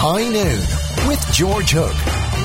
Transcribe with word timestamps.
High 0.00 0.28
Noon 0.28 1.08
with 1.08 1.32
George 1.32 1.72
Hook. 1.72 1.92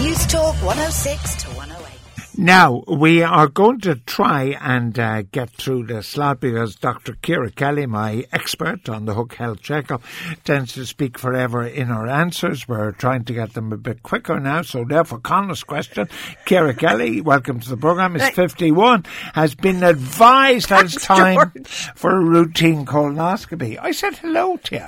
Newstalk 0.01 0.55
106 0.65 1.35
to 1.43 1.49
108. 1.49 2.35
Now, 2.35 2.83
we 2.87 3.21
are 3.21 3.47
going 3.47 3.79
to 3.81 3.93
try 3.93 4.57
and 4.59 4.97
uh, 4.97 5.21
get 5.21 5.51
through 5.51 5.85
this 5.85 6.07
slot 6.07 6.39
because 6.39 6.75
Dr. 6.75 7.15
Ciara 7.21 7.51
Kelly, 7.51 7.85
my 7.85 8.25
expert 8.31 8.89
on 8.89 9.05
the 9.05 9.13
Hook 9.13 9.35
Health 9.35 9.61
Checkup, 9.61 10.01
tends 10.43 10.73
to 10.73 10.85
speak 10.87 11.19
forever 11.19 11.63
in 11.63 11.89
her 11.89 12.07
answers. 12.07 12.67
We're 12.67 12.91
trying 12.91 13.25
to 13.25 13.33
get 13.33 13.53
them 13.53 13.71
a 13.71 13.77
bit 13.77 14.01
quicker 14.01 14.39
now. 14.39 14.63
So, 14.63 14.83
therefore, 14.83 15.19
Connor's 15.19 15.63
question 15.63 16.09
Ciara 16.47 16.73
Kelly, 16.73 17.21
welcome 17.21 17.59
to 17.59 17.69
the 17.69 17.77
programme, 17.77 18.15
is 18.15 18.27
51, 18.29 19.05
has 19.35 19.53
been 19.53 19.83
advised 19.83 20.69
that 20.69 20.85
it's 20.85 21.05
time 21.05 21.63
for 21.93 22.17
a 22.17 22.19
routine 22.19 22.87
colonoscopy. 22.87 23.77
I 23.79 23.91
said 23.91 24.15
hello 24.17 24.57
to 24.57 24.75
you. 24.75 24.87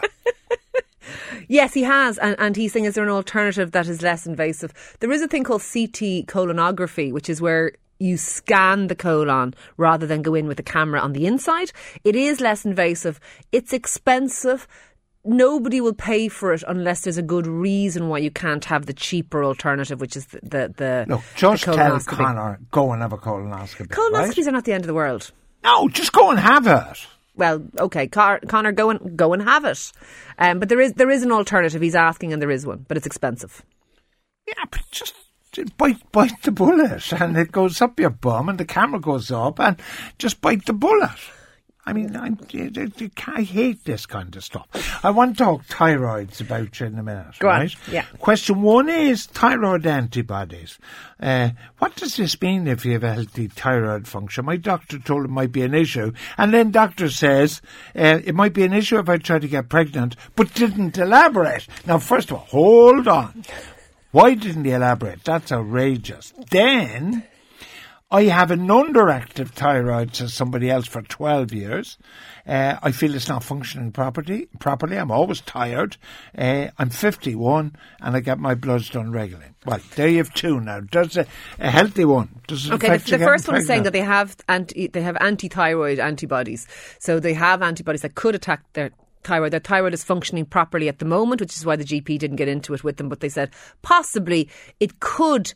Yes, 1.47 1.73
he 1.73 1.83
has, 1.83 2.17
and, 2.17 2.35
and 2.39 2.55
he's 2.55 2.73
saying 2.73 2.85
is 2.85 2.95
there 2.95 3.03
an 3.03 3.09
alternative 3.09 3.71
that 3.71 3.87
is 3.87 4.01
less 4.01 4.25
invasive? 4.25 4.73
There 4.99 5.11
is 5.11 5.21
a 5.21 5.27
thing 5.27 5.43
called 5.43 5.61
CT 5.61 6.27
colonography, 6.27 7.11
which 7.11 7.29
is 7.29 7.41
where 7.41 7.73
you 7.99 8.17
scan 8.17 8.87
the 8.87 8.95
colon 8.95 9.53
rather 9.77 10.05
than 10.05 10.21
go 10.21 10.35
in 10.35 10.47
with 10.47 10.59
a 10.59 10.63
camera 10.63 10.99
on 10.99 11.13
the 11.13 11.25
inside. 11.25 11.71
It 12.03 12.15
is 12.15 12.41
less 12.41 12.65
invasive. 12.65 13.19
It's 13.51 13.73
expensive. 13.73 14.67
Nobody 15.23 15.81
will 15.81 15.93
pay 15.93 16.27
for 16.27 16.53
it 16.53 16.63
unless 16.67 17.01
there's 17.01 17.17
a 17.17 17.23
good 17.23 17.47
reason 17.47 18.09
why 18.09 18.19
you 18.19 18.29
can't 18.29 18.63
have 18.65 18.85
the 18.85 18.93
cheaper 18.93 19.43
alternative, 19.43 19.99
which 19.99 20.15
is 20.15 20.27
the 20.27 20.39
the, 20.43 20.73
the 20.77 21.05
Look, 21.07 21.21
just 21.35 21.65
the 21.65 21.73
tell. 21.73 21.99
Connor, 21.99 22.59
go 22.69 22.91
and 22.91 23.01
have 23.01 23.13
a 23.13 23.17
colonoscopy. 23.17 23.87
Colonoscopies 23.87 24.37
right? 24.37 24.47
are 24.47 24.51
not 24.51 24.65
the 24.65 24.73
end 24.73 24.83
of 24.83 24.87
the 24.87 24.93
world. 24.93 25.31
No, 25.63 25.87
just 25.87 26.11
go 26.11 26.29
and 26.29 26.39
have 26.39 26.67
it. 26.67 27.07
Well, 27.35 27.65
okay, 27.77 28.07
Car- 28.07 28.39
Connor, 28.47 28.71
go 28.71 28.89
and 28.89 29.17
go 29.17 29.33
and 29.33 29.41
have 29.43 29.65
it. 29.65 29.91
Um, 30.37 30.59
but 30.59 30.69
there 30.69 30.79
is 30.79 30.93
there 30.93 31.09
is 31.09 31.23
an 31.23 31.31
alternative. 31.31 31.81
He's 31.81 31.95
asking, 31.95 32.33
and 32.33 32.41
there 32.41 32.51
is 32.51 32.65
one, 32.65 32.85
but 32.87 32.97
it's 32.97 33.05
expensive. 33.05 33.63
Yeah, 34.47 34.63
but 34.71 34.81
just 34.91 35.13
bite 35.77 36.11
bite 36.11 36.41
the 36.43 36.51
bullet, 36.51 37.11
and 37.13 37.37
it 37.37 37.51
goes 37.51 37.81
up 37.81 37.99
your 37.99 38.09
bum, 38.09 38.49
and 38.49 38.57
the 38.57 38.65
camera 38.65 38.99
goes 38.99 39.31
up, 39.31 39.59
and 39.59 39.79
just 40.17 40.41
bite 40.41 40.65
the 40.65 40.73
bullet. 40.73 41.09
I 41.87 41.93
mean, 41.93 42.15
I, 42.15 42.31
I, 43.27 43.41
hate 43.43 43.83
this 43.83 44.07
kind 44.07 44.35
of 44.35 44.43
stuff. 44.43 44.65
I 45.05 45.11
want 45.11 45.37
to 45.37 45.43
talk 45.43 45.67
thyroids 45.67 46.41
about 46.41 46.79
you 46.79 46.87
in 46.87 46.97
a 46.97 47.03
minute. 47.03 47.37
Go 47.37 47.49
on, 47.49 47.69
yeah. 47.91 48.05
Question 48.17 48.63
one 48.63 48.89
is 48.89 49.27
thyroid 49.27 49.85
antibodies. 49.85 50.79
Uh, 51.19 51.49
what 51.77 51.95
does 51.95 52.17
this 52.17 52.41
mean 52.41 52.67
if 52.67 52.85
you 52.85 52.93
have 52.93 53.03
a 53.03 53.13
healthy 53.13 53.47
thyroid 53.47 54.07
function? 54.07 54.45
My 54.45 54.57
doctor 54.57 54.97
told 54.97 55.25
it 55.25 55.29
might 55.29 55.51
be 55.51 55.61
an 55.61 55.75
issue, 55.75 56.11
and 56.39 56.51
then 56.51 56.71
doctor 56.71 57.07
says 57.07 57.61
uh, 57.95 58.19
it 58.25 58.33
might 58.33 58.53
be 58.53 58.63
an 58.63 58.73
issue 58.73 58.97
if 58.97 59.07
I 59.07 59.17
try 59.17 59.37
to 59.37 59.47
get 59.47 59.69
pregnant, 59.69 60.15
but 60.35 60.55
didn't 60.55 60.97
elaborate. 60.97 61.67
Now, 61.85 61.99
first 61.99 62.31
of 62.31 62.37
all, 62.37 62.45
hold 62.45 63.07
on. 63.07 63.43
Why 64.11 64.33
didn't 64.33 64.65
he 64.65 64.71
elaborate? 64.71 65.23
That's 65.23 65.51
outrageous. 65.51 66.33
Then 66.49 67.25
I 68.15 68.23
have 68.27 68.49
an 68.49 68.67
underactive 68.69 69.49
thyroid 69.49 70.13
to 70.13 70.29
somebody 70.29 70.71
else 70.71 70.87
for 70.87 71.01
12 71.01 71.51
years. 71.51 71.97
Uh, 72.47 72.77
I 72.81 72.93
feel 72.93 73.13
it's 73.13 73.27
not 73.27 73.43
functioning 73.43 73.91
properly. 73.91 74.47
Properly, 74.57 74.97
I'm 74.97 75.11
always 75.11 75.41
tired. 75.41 75.97
Uh, 76.37 76.67
I'm 76.77 76.91
51 76.91 77.75
and 77.99 78.15
I 78.15 78.21
get 78.21 78.39
my 78.39 78.55
bloods 78.55 78.89
done 78.89 79.11
regularly. 79.11 79.51
Well, 79.65 79.81
there 79.97 80.07
you 80.07 80.19
have 80.19 80.33
two 80.33 80.61
now. 80.61 80.79
Does 80.79 81.17
a, 81.17 81.25
a 81.59 81.69
healthy 81.69 82.05
one? 82.05 82.39
Does 82.47 82.65
it 82.67 82.71
Okay, 82.75 82.95
the, 82.95 83.17
the 83.17 83.25
first 83.25 83.49
one 83.49 83.57
is 83.57 83.67
saying 83.67 83.83
that 83.83 83.91
they 83.91 83.99
have 83.99 84.37
anti 84.47 84.87
they 84.87 85.01
have 85.01 85.17
anti-thyroid 85.19 85.99
antibodies. 85.99 86.67
So 86.99 87.19
they 87.19 87.33
have 87.33 87.61
antibodies 87.61 88.03
that 88.03 88.15
could 88.15 88.33
attack 88.33 88.63
their 88.71 88.91
thyroid. 89.25 89.51
Their 89.51 89.59
thyroid 89.59 89.93
is 89.93 90.05
functioning 90.05 90.45
properly 90.45 90.87
at 90.87 90.99
the 90.99 91.05
moment, 91.05 91.41
which 91.41 91.57
is 91.57 91.65
why 91.65 91.75
the 91.75 91.83
GP 91.83 92.17
didn't 92.19 92.37
get 92.37 92.47
into 92.47 92.73
it 92.73 92.81
with 92.81 92.95
them. 92.95 93.09
But 93.09 93.19
they 93.19 93.27
said 93.27 93.51
possibly 93.81 94.49
it 94.79 95.01
could 95.01 95.53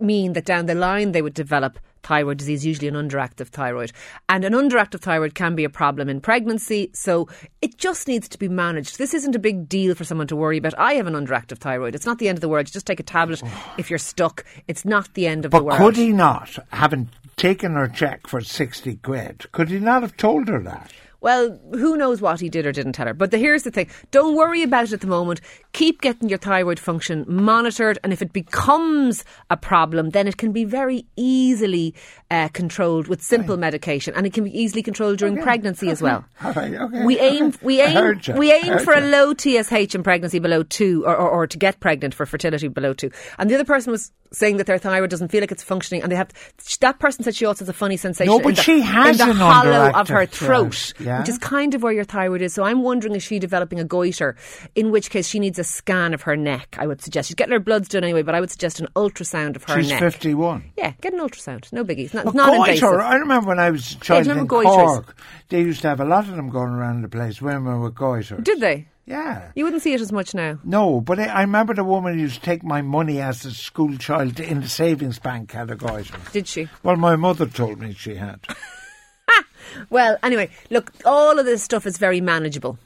mean 0.00 0.32
that 0.34 0.44
down 0.44 0.66
the 0.66 0.74
line 0.74 1.12
they 1.12 1.22
would 1.22 1.34
develop 1.34 1.78
thyroid 2.02 2.38
disease, 2.38 2.64
usually 2.64 2.88
an 2.88 2.94
underactive 2.94 3.48
thyroid. 3.48 3.92
And 4.28 4.44
an 4.44 4.52
underactive 4.52 5.00
thyroid 5.00 5.34
can 5.34 5.54
be 5.54 5.64
a 5.64 5.68
problem 5.68 6.08
in 6.08 6.20
pregnancy, 6.20 6.90
so 6.94 7.28
it 7.60 7.76
just 7.76 8.08
needs 8.08 8.28
to 8.30 8.38
be 8.38 8.48
managed. 8.48 8.98
This 8.98 9.14
isn't 9.14 9.34
a 9.34 9.38
big 9.38 9.68
deal 9.68 9.94
for 9.94 10.04
someone 10.04 10.26
to 10.28 10.36
worry 10.36 10.58
about. 10.58 10.78
I 10.78 10.94
have 10.94 11.06
an 11.06 11.14
underactive 11.14 11.58
thyroid. 11.58 11.94
It's 11.94 12.06
not 12.06 12.18
the 12.18 12.28
end 12.28 12.38
of 12.38 12.40
the 12.40 12.48
world. 12.48 12.68
You 12.68 12.72
just 12.72 12.86
take 12.86 13.00
a 13.00 13.02
tablet 13.02 13.42
if 13.76 13.90
you're 13.90 13.98
stuck. 13.98 14.44
It's 14.68 14.84
not 14.84 15.12
the 15.14 15.26
end 15.26 15.44
of 15.44 15.50
the 15.50 15.58
But 15.58 15.64
world. 15.64 15.78
could 15.78 15.96
he 15.96 16.12
not, 16.12 16.58
having 16.72 17.10
taken 17.36 17.72
her 17.74 17.88
check 17.88 18.26
for 18.26 18.40
60 18.40 18.96
quid, 18.96 19.46
could 19.52 19.68
he 19.68 19.78
not 19.78 20.02
have 20.02 20.16
told 20.16 20.48
her 20.48 20.60
that? 20.62 20.92
Well, 21.20 21.58
who 21.72 21.96
knows 21.96 22.20
what 22.20 22.40
he 22.40 22.48
did 22.48 22.66
or 22.66 22.72
didn't 22.72 22.92
tell 22.92 23.06
her. 23.06 23.14
But 23.14 23.32
the, 23.32 23.38
here's 23.38 23.64
the 23.64 23.70
thing 23.70 23.88
don't 24.10 24.36
worry 24.36 24.62
about 24.62 24.84
it 24.84 24.92
at 24.92 25.00
the 25.00 25.06
moment. 25.06 25.40
Keep 25.72 26.00
getting 26.00 26.28
your 26.28 26.38
thyroid 26.38 26.78
function 26.78 27.24
monitored. 27.28 27.98
And 28.04 28.12
if 28.12 28.22
it 28.22 28.32
becomes 28.32 29.24
a 29.50 29.56
problem, 29.56 30.10
then 30.10 30.28
it 30.28 30.36
can 30.36 30.52
be 30.52 30.64
very 30.64 31.06
easily 31.16 31.94
uh, 32.30 32.48
controlled 32.48 33.08
with 33.08 33.22
simple 33.22 33.56
medication. 33.56 34.14
And 34.14 34.26
it 34.26 34.32
can 34.32 34.44
be 34.44 34.58
easily 34.58 34.82
controlled 34.82 35.18
during 35.18 35.42
pregnancy 35.42 35.90
as 35.90 36.00
well. 36.00 36.24
Right, 36.42 36.74
okay. 36.74 37.04
We 37.04 37.18
aim, 37.18 37.46
okay. 37.46 37.58
we 37.62 37.80
aim, 37.80 38.20
you. 38.24 38.34
we 38.34 38.52
aim 38.52 38.78
for 38.78 38.92
a 38.92 39.00
low 39.00 39.34
TSH 39.34 39.94
in 39.94 40.02
pregnancy 40.02 40.38
below 40.38 40.62
two, 40.62 41.04
or, 41.04 41.16
or, 41.16 41.28
or 41.28 41.46
to 41.46 41.58
get 41.58 41.80
pregnant 41.80 42.14
for 42.14 42.26
fertility 42.26 42.68
below 42.68 42.92
two. 42.92 43.10
And 43.38 43.50
the 43.50 43.54
other 43.54 43.64
person 43.64 43.90
was 43.90 44.12
saying 44.32 44.58
that 44.58 44.66
their 44.66 44.78
thyroid 44.78 45.10
doesn't 45.10 45.28
feel 45.28 45.40
like 45.40 45.52
it's 45.52 45.62
functioning, 45.62 46.02
and 46.02 46.12
they 46.12 46.16
have. 46.16 46.30
That 46.80 46.98
person 46.98 47.24
said 47.24 47.34
she 47.34 47.46
also 47.46 47.64
has 47.64 47.68
a 47.68 47.72
funny 47.72 47.96
sensation. 47.96 48.30
No, 48.30 48.38
but 48.38 48.50
in 48.50 48.54
the, 48.56 48.62
she 48.62 48.80
has 48.80 49.20
in 49.20 49.28
the 49.28 49.34
hollow 49.34 49.90
of 49.90 50.08
her 50.08 50.26
throat, 50.26 50.74
throat, 50.74 50.94
yeah. 51.00 51.07
Which 51.18 51.28
is 51.28 51.38
kind 51.38 51.74
of 51.74 51.82
where 51.82 51.92
your 51.92 52.04
thyroid 52.04 52.42
is. 52.42 52.54
So 52.54 52.64
I'm 52.64 52.82
wondering 52.82 53.14
is 53.14 53.22
she 53.22 53.38
developing 53.38 53.80
a 53.80 53.84
goiter? 53.84 54.36
In 54.74 54.90
which 54.90 55.10
case 55.10 55.26
she 55.26 55.38
needs 55.38 55.58
a 55.58 55.64
scan 55.64 56.14
of 56.14 56.22
her 56.22 56.36
neck. 56.36 56.76
I 56.78 56.86
would 56.86 57.00
suggest 57.00 57.28
she's 57.28 57.34
getting 57.34 57.52
her 57.52 57.60
bloods 57.60 57.88
done 57.88 58.04
anyway, 58.04 58.22
but 58.22 58.34
I 58.34 58.40
would 58.40 58.50
suggest 58.50 58.80
an 58.80 58.88
ultrasound 58.94 59.56
of 59.56 59.64
her 59.64 59.80
She's 59.80 59.90
neck. 59.90 60.00
51. 60.00 60.72
Yeah, 60.76 60.92
get 61.00 61.12
an 61.12 61.20
ultrasound. 61.20 61.72
No 61.72 61.84
biggie. 61.84 62.04
It's 62.04 62.14
not, 62.14 62.26
it's 62.26 62.34
not 62.34 62.54
invasive. 62.54 62.82
goiter, 62.82 63.00
I 63.00 63.16
remember 63.16 63.48
when 63.48 63.58
I 63.58 63.70
was 63.70 63.92
a 63.92 63.98
child 63.98 64.26
you 64.26 64.32
in 64.32 64.46
goiters? 64.46 64.64
Cork, 64.64 65.16
they 65.48 65.60
used 65.60 65.82
to 65.82 65.88
have 65.88 66.00
a 66.00 66.04
lot 66.04 66.28
of 66.28 66.36
them 66.36 66.50
going 66.50 66.72
around 66.72 67.02
the 67.02 67.08
place, 67.08 67.40
women 67.40 67.80
with 67.80 67.94
goiters. 67.94 68.42
Did 68.44 68.60
they? 68.60 68.88
Yeah. 69.08 69.52
You 69.54 69.64
wouldn't 69.64 69.82
see 69.82 69.94
it 69.94 70.02
as 70.02 70.12
much 70.12 70.34
now. 70.34 70.58
No, 70.64 71.00
but 71.00 71.18
I, 71.18 71.26
I 71.26 71.40
remember 71.40 71.72
the 71.72 71.82
woman 71.82 72.14
who 72.14 72.20
used 72.20 72.36
to 72.36 72.40
take 72.42 72.62
my 72.62 72.82
money 72.82 73.20
as 73.20 73.44
a 73.46 73.52
school 73.52 73.96
child 73.96 74.38
in 74.38 74.60
the 74.60 74.68
savings 74.68 75.18
bank 75.18 75.52
had 75.52 75.70
a 75.70 75.76
goiter. 75.76 76.18
Did 76.32 76.46
she? 76.46 76.68
Well, 76.82 76.96
my 76.96 77.16
mother 77.16 77.46
told 77.46 77.80
me 77.80 77.94
she 77.94 78.16
had. 78.16 78.40
Well, 79.90 80.16
anyway, 80.22 80.50
look, 80.70 80.92
all 81.04 81.38
of 81.38 81.46
this 81.46 81.62
stuff 81.62 81.86
is 81.86 81.98
very 81.98 82.20
manageable. 82.20 82.78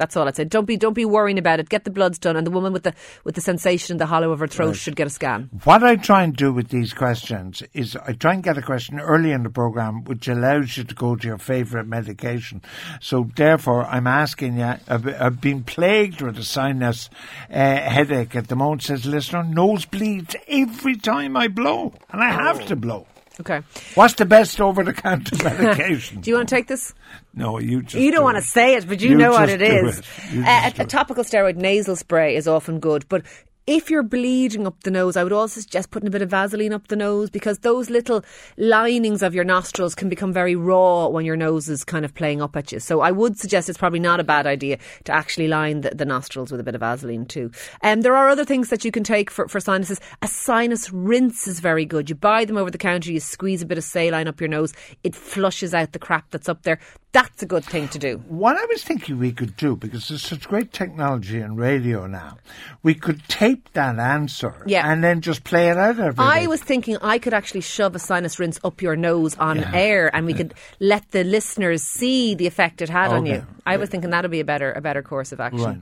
That's 0.00 0.16
all 0.16 0.26
I'd 0.26 0.34
say. 0.34 0.44
Don't 0.44 0.64
be 0.64 0.78
don't 0.78 0.94
be 0.94 1.04
worrying 1.04 1.38
about 1.38 1.60
it. 1.60 1.68
Get 1.68 1.84
the 1.84 1.90
bloods 1.90 2.18
done, 2.18 2.34
and 2.34 2.46
the 2.46 2.50
woman 2.50 2.72
with 2.72 2.84
the 2.84 2.94
with 3.24 3.34
the 3.34 3.42
sensation 3.42 3.94
in 3.94 3.98
the 3.98 4.06
hollow 4.06 4.32
of 4.32 4.38
her 4.38 4.46
throat 4.46 4.74
should 4.76 4.96
get 4.96 5.06
a 5.06 5.10
scan. 5.10 5.50
What 5.64 5.84
I 5.84 5.96
try 5.96 6.22
and 6.22 6.34
do 6.34 6.54
with 6.54 6.70
these 6.70 6.94
questions 6.94 7.62
is 7.74 7.96
I 7.96 8.14
try 8.14 8.32
and 8.32 8.42
get 8.42 8.56
a 8.56 8.62
question 8.62 8.98
early 8.98 9.30
in 9.30 9.42
the 9.42 9.50
program 9.50 10.04
which 10.04 10.26
allows 10.26 10.78
you 10.78 10.84
to 10.84 10.94
go 10.94 11.16
to 11.16 11.26
your 11.28 11.36
favourite 11.36 11.86
medication. 11.86 12.62
So 13.02 13.28
therefore, 13.36 13.84
I'm 13.84 14.06
asking 14.06 14.56
you, 14.56 14.74
I've, 14.88 15.06
I've 15.06 15.40
been 15.42 15.64
plagued 15.64 16.22
with 16.22 16.38
a 16.38 16.44
sinus 16.44 17.10
uh, 17.50 17.54
headache 17.54 18.34
at 18.34 18.48
the 18.48 18.56
moment, 18.56 18.84
says 18.84 19.02
the 19.02 19.10
listener, 19.10 19.42
nose 19.42 19.84
bleeds 19.84 20.34
every 20.48 20.96
time 20.96 21.36
I 21.36 21.48
blow, 21.48 21.92
and 22.10 22.22
I 22.22 22.30
have 22.30 22.64
to 22.68 22.76
blow. 22.76 23.06
Okay. 23.40 23.62
What's 23.94 24.14
the 24.14 24.24
best 24.26 24.60
over-the-counter 24.60 25.36
medication? 25.44 26.20
Do 26.20 26.30
you 26.30 26.36
want 26.36 26.48
to 26.48 26.54
take 26.54 26.66
this? 26.66 26.94
No, 27.34 27.58
you 27.58 27.82
just 27.82 27.94
You 27.96 28.10
don't 28.10 28.20
do 28.20 28.24
want 28.24 28.36
to 28.36 28.42
say 28.42 28.74
it, 28.76 28.86
but 28.88 29.00
you, 29.00 29.10
You 29.10 29.16
know 29.16 29.30
what 29.30 29.48
it 29.48 29.60
is. 29.62 29.68
it 29.70 29.80
do 29.82 29.88
is. 29.88 29.98
it. 29.98 30.04
You 30.32 30.42
Uh, 30.44 30.70
a, 30.78 30.82
a 30.82 30.86
topical 30.86 31.24
steroid 31.24 31.56
nasal 31.56 31.96
spray 31.96 32.36
is 32.36 32.46
often 32.46 32.80
good, 32.80 33.06
but 33.08 33.22
if 33.66 33.90
you're 33.90 34.02
bleeding 34.02 34.66
up 34.66 34.82
the 34.82 34.90
nose, 34.90 35.16
I 35.16 35.22
would 35.22 35.32
also 35.32 35.60
suggest 35.60 35.90
putting 35.90 36.08
a 36.08 36.10
bit 36.10 36.22
of 36.22 36.30
Vaseline 36.30 36.72
up 36.72 36.88
the 36.88 36.96
nose 36.96 37.30
because 37.30 37.58
those 37.58 37.90
little 37.90 38.24
linings 38.56 39.22
of 39.22 39.34
your 39.34 39.44
nostrils 39.44 39.94
can 39.94 40.08
become 40.08 40.32
very 40.32 40.56
raw 40.56 41.06
when 41.08 41.24
your 41.24 41.36
nose 41.36 41.68
is 41.68 41.84
kind 41.84 42.04
of 42.04 42.14
playing 42.14 42.42
up 42.42 42.56
at 42.56 42.72
you. 42.72 42.80
So 42.80 43.00
I 43.00 43.10
would 43.10 43.38
suggest 43.38 43.68
it's 43.68 43.78
probably 43.78 44.00
not 44.00 44.18
a 44.18 44.24
bad 44.24 44.46
idea 44.46 44.78
to 45.04 45.12
actually 45.12 45.48
line 45.48 45.82
the, 45.82 45.90
the 45.90 46.04
nostrils 46.04 46.50
with 46.50 46.60
a 46.60 46.64
bit 46.64 46.74
of 46.74 46.80
Vaseline 46.80 47.26
too. 47.26 47.50
Um, 47.82 48.00
there 48.00 48.16
are 48.16 48.28
other 48.28 48.44
things 48.44 48.70
that 48.70 48.84
you 48.84 48.90
can 48.90 49.04
take 49.04 49.30
for, 49.30 49.46
for 49.46 49.60
sinuses. 49.60 50.00
A 50.22 50.26
sinus 50.26 50.90
rinse 50.90 51.46
is 51.46 51.60
very 51.60 51.84
good. 51.84 52.08
You 52.08 52.16
buy 52.16 52.44
them 52.44 52.56
over 52.56 52.70
the 52.70 52.78
counter, 52.78 53.12
you 53.12 53.20
squeeze 53.20 53.62
a 53.62 53.66
bit 53.66 53.78
of 53.78 53.84
saline 53.84 54.26
up 54.26 54.40
your 54.40 54.48
nose, 54.48 54.72
it 55.04 55.14
flushes 55.14 55.74
out 55.74 55.92
the 55.92 55.98
crap 55.98 56.30
that's 56.30 56.48
up 56.48 56.62
there. 56.62 56.80
That's 57.12 57.42
a 57.42 57.46
good 57.46 57.64
thing 57.64 57.88
to 57.88 57.98
do. 57.98 58.18
What 58.28 58.56
I 58.56 58.64
was 58.66 58.84
thinking 58.84 59.18
we 59.18 59.32
could 59.32 59.56
do, 59.56 59.74
because 59.74 60.08
there's 60.08 60.22
such 60.22 60.46
great 60.48 60.72
technology 60.72 61.40
in 61.40 61.56
radio 61.56 62.06
now, 62.06 62.36
we 62.84 62.94
could 62.94 63.26
that 63.72 63.98
answer 63.98 64.62
Yeah. 64.66 64.90
and 64.90 65.02
then 65.02 65.20
just 65.20 65.44
play 65.44 65.68
it 65.70 65.76
out 65.76 65.98
every 65.98 66.24
I 66.24 66.46
was 66.46 66.62
thinking 66.62 66.96
I 67.02 67.18
could 67.18 67.34
actually 67.34 67.60
shove 67.62 67.94
a 67.94 67.98
sinus 67.98 68.38
rinse 68.38 68.58
up 68.64 68.82
your 68.82 68.96
nose 68.96 69.36
on 69.38 69.58
Yeah. 69.58 69.70
air, 69.74 70.14
and 70.14 70.26
we 70.26 70.34
could 70.34 70.54
let 70.80 71.10
the 71.10 71.24
listeners 71.24 71.82
see 71.82 72.34
the 72.34 72.46
effect 72.46 72.82
it 72.82 72.88
had 72.88 73.10
on 73.12 73.26
you. 73.26 73.46
I 73.66 73.76
was 73.76 73.88
thinking 73.88 74.10
that'd 74.10 74.30
be 74.30 74.40
a 74.40 74.44
better 74.44 74.72
a 74.72 74.80
better 74.80 75.02
course 75.02 75.32
of 75.32 75.40
action. 75.40 75.62
Right. 75.64 75.78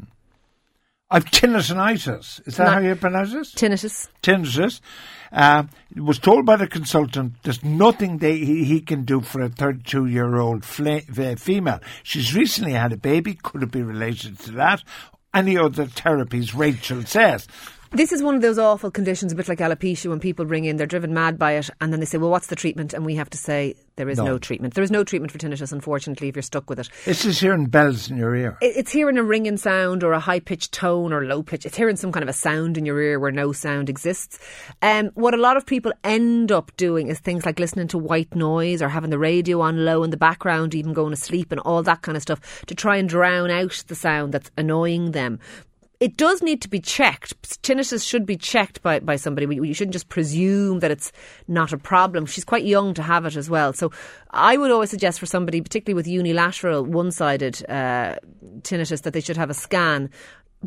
I've 1.10 1.24
tinnitus. 1.24 2.46
Is 2.46 2.56
that 2.56 2.64
Not- 2.64 2.74
how 2.74 2.80
you 2.80 2.94
pronounce 2.94 3.32
it? 3.32 3.46
Tinnitus. 3.56 4.08
tinnitus. 4.22 4.80
Uh, 5.32 5.64
was 5.96 6.18
told 6.18 6.44
by 6.46 6.56
the 6.56 6.66
consultant 6.66 7.34
there's 7.42 7.62
nothing 7.64 8.18
they, 8.18 8.38
he, 8.38 8.64
he 8.64 8.80
can 8.80 9.04
do 9.04 9.20
for 9.20 9.40
a 9.42 9.48
32 9.48 10.06
year 10.06 10.36
old 10.36 10.64
uh, 10.64 11.34
female. 11.36 11.80
She's 12.02 12.34
recently 12.34 12.72
had 12.72 12.92
a 12.92 12.96
baby. 12.96 13.34
Could 13.42 13.62
it 13.62 13.70
be 13.70 13.82
related 13.82 14.38
to 14.40 14.52
that? 14.52 14.82
Any 15.38 15.56
other 15.56 15.86
therapies, 15.86 16.56
Rachel 16.56 17.02
says. 17.04 17.46
This 17.90 18.12
is 18.12 18.22
one 18.22 18.34
of 18.34 18.42
those 18.42 18.58
awful 18.58 18.90
conditions, 18.90 19.32
a 19.32 19.36
bit 19.36 19.48
like 19.48 19.58
alopecia, 19.58 20.10
when 20.10 20.20
people 20.20 20.44
bring 20.44 20.66
in, 20.66 20.76
they're 20.76 20.86
driven 20.86 21.14
mad 21.14 21.38
by 21.38 21.52
it, 21.52 21.70
and 21.80 21.92
then 21.92 22.00
they 22.00 22.06
say, 22.06 22.18
Well, 22.18 22.30
what's 22.30 22.48
the 22.48 22.56
treatment? 22.56 22.92
And 22.92 23.06
we 23.06 23.14
have 23.14 23.30
to 23.30 23.38
say, 23.38 23.74
There 23.96 24.08
is 24.10 24.18
no, 24.18 24.24
No. 24.24 24.38
treatment. 24.38 24.74
There 24.74 24.84
is 24.84 24.90
no 24.90 25.04
treatment 25.04 25.32
for 25.32 25.38
tinnitus, 25.38 25.72
unfortunately, 25.72 26.28
if 26.28 26.36
you're 26.36 26.42
stuck 26.42 26.68
with 26.68 26.78
it. 26.78 26.90
It's 27.06 27.24
is 27.24 27.40
hearing 27.40 27.66
bells 27.66 28.10
in 28.10 28.18
your 28.18 28.36
ear. 28.36 28.58
It's 28.60 28.92
hearing 28.92 29.16
a 29.16 29.22
ringing 29.22 29.56
sound 29.56 30.04
or 30.04 30.12
a 30.12 30.20
high 30.20 30.40
pitched 30.40 30.72
tone 30.72 31.12
or 31.12 31.24
low 31.24 31.42
pitch. 31.42 31.64
It's 31.64 31.76
hearing 31.76 31.96
some 31.96 32.12
kind 32.12 32.22
of 32.22 32.28
a 32.28 32.34
sound 32.34 32.76
in 32.76 32.84
your 32.84 33.00
ear 33.00 33.18
where 33.18 33.32
no 33.32 33.52
sound 33.52 33.88
exists. 33.88 34.38
Um, 34.82 35.06
what 35.14 35.32
a 35.34 35.38
lot 35.38 35.56
of 35.56 35.64
people 35.64 35.92
end 36.04 36.52
up 36.52 36.70
doing 36.76 37.08
is 37.08 37.18
things 37.18 37.46
like 37.46 37.58
listening 37.58 37.88
to 37.88 37.98
white 37.98 38.34
noise 38.34 38.82
or 38.82 38.88
having 38.90 39.10
the 39.10 39.18
radio 39.18 39.60
on 39.62 39.84
low 39.86 40.02
in 40.02 40.10
the 40.10 40.16
background, 40.18 40.74
even 40.74 40.92
going 40.92 41.10
to 41.10 41.16
sleep 41.16 41.50
and 41.52 41.60
all 41.62 41.82
that 41.82 42.02
kind 42.02 42.16
of 42.16 42.22
stuff 42.22 42.62
to 42.66 42.74
try 42.74 42.96
and 42.96 43.08
drown 43.08 43.50
out 43.50 43.82
the 43.88 43.94
sound 43.94 44.34
that's 44.34 44.50
annoying 44.58 45.12
them. 45.12 45.40
It 46.00 46.16
does 46.16 46.42
need 46.42 46.62
to 46.62 46.68
be 46.68 46.78
checked. 46.78 47.60
Tinnitus 47.62 48.06
should 48.06 48.24
be 48.24 48.36
checked 48.36 48.82
by, 48.82 49.00
by 49.00 49.16
somebody. 49.16 49.52
You 49.52 49.74
shouldn't 49.74 49.94
just 49.94 50.08
presume 50.08 50.78
that 50.78 50.92
it's 50.92 51.10
not 51.48 51.72
a 51.72 51.78
problem. 51.78 52.24
She's 52.26 52.44
quite 52.44 52.64
young 52.64 52.94
to 52.94 53.02
have 53.02 53.26
it 53.26 53.34
as 53.34 53.50
well. 53.50 53.72
So 53.72 53.90
I 54.30 54.56
would 54.56 54.70
always 54.70 54.90
suggest 54.90 55.18
for 55.18 55.26
somebody, 55.26 55.60
particularly 55.60 55.96
with 55.96 56.06
unilateral, 56.06 56.84
one 56.84 57.10
sided 57.10 57.68
uh, 57.68 58.16
tinnitus, 58.60 59.02
that 59.02 59.12
they 59.12 59.20
should 59.20 59.36
have 59.36 59.50
a 59.50 59.54
scan. 59.54 60.10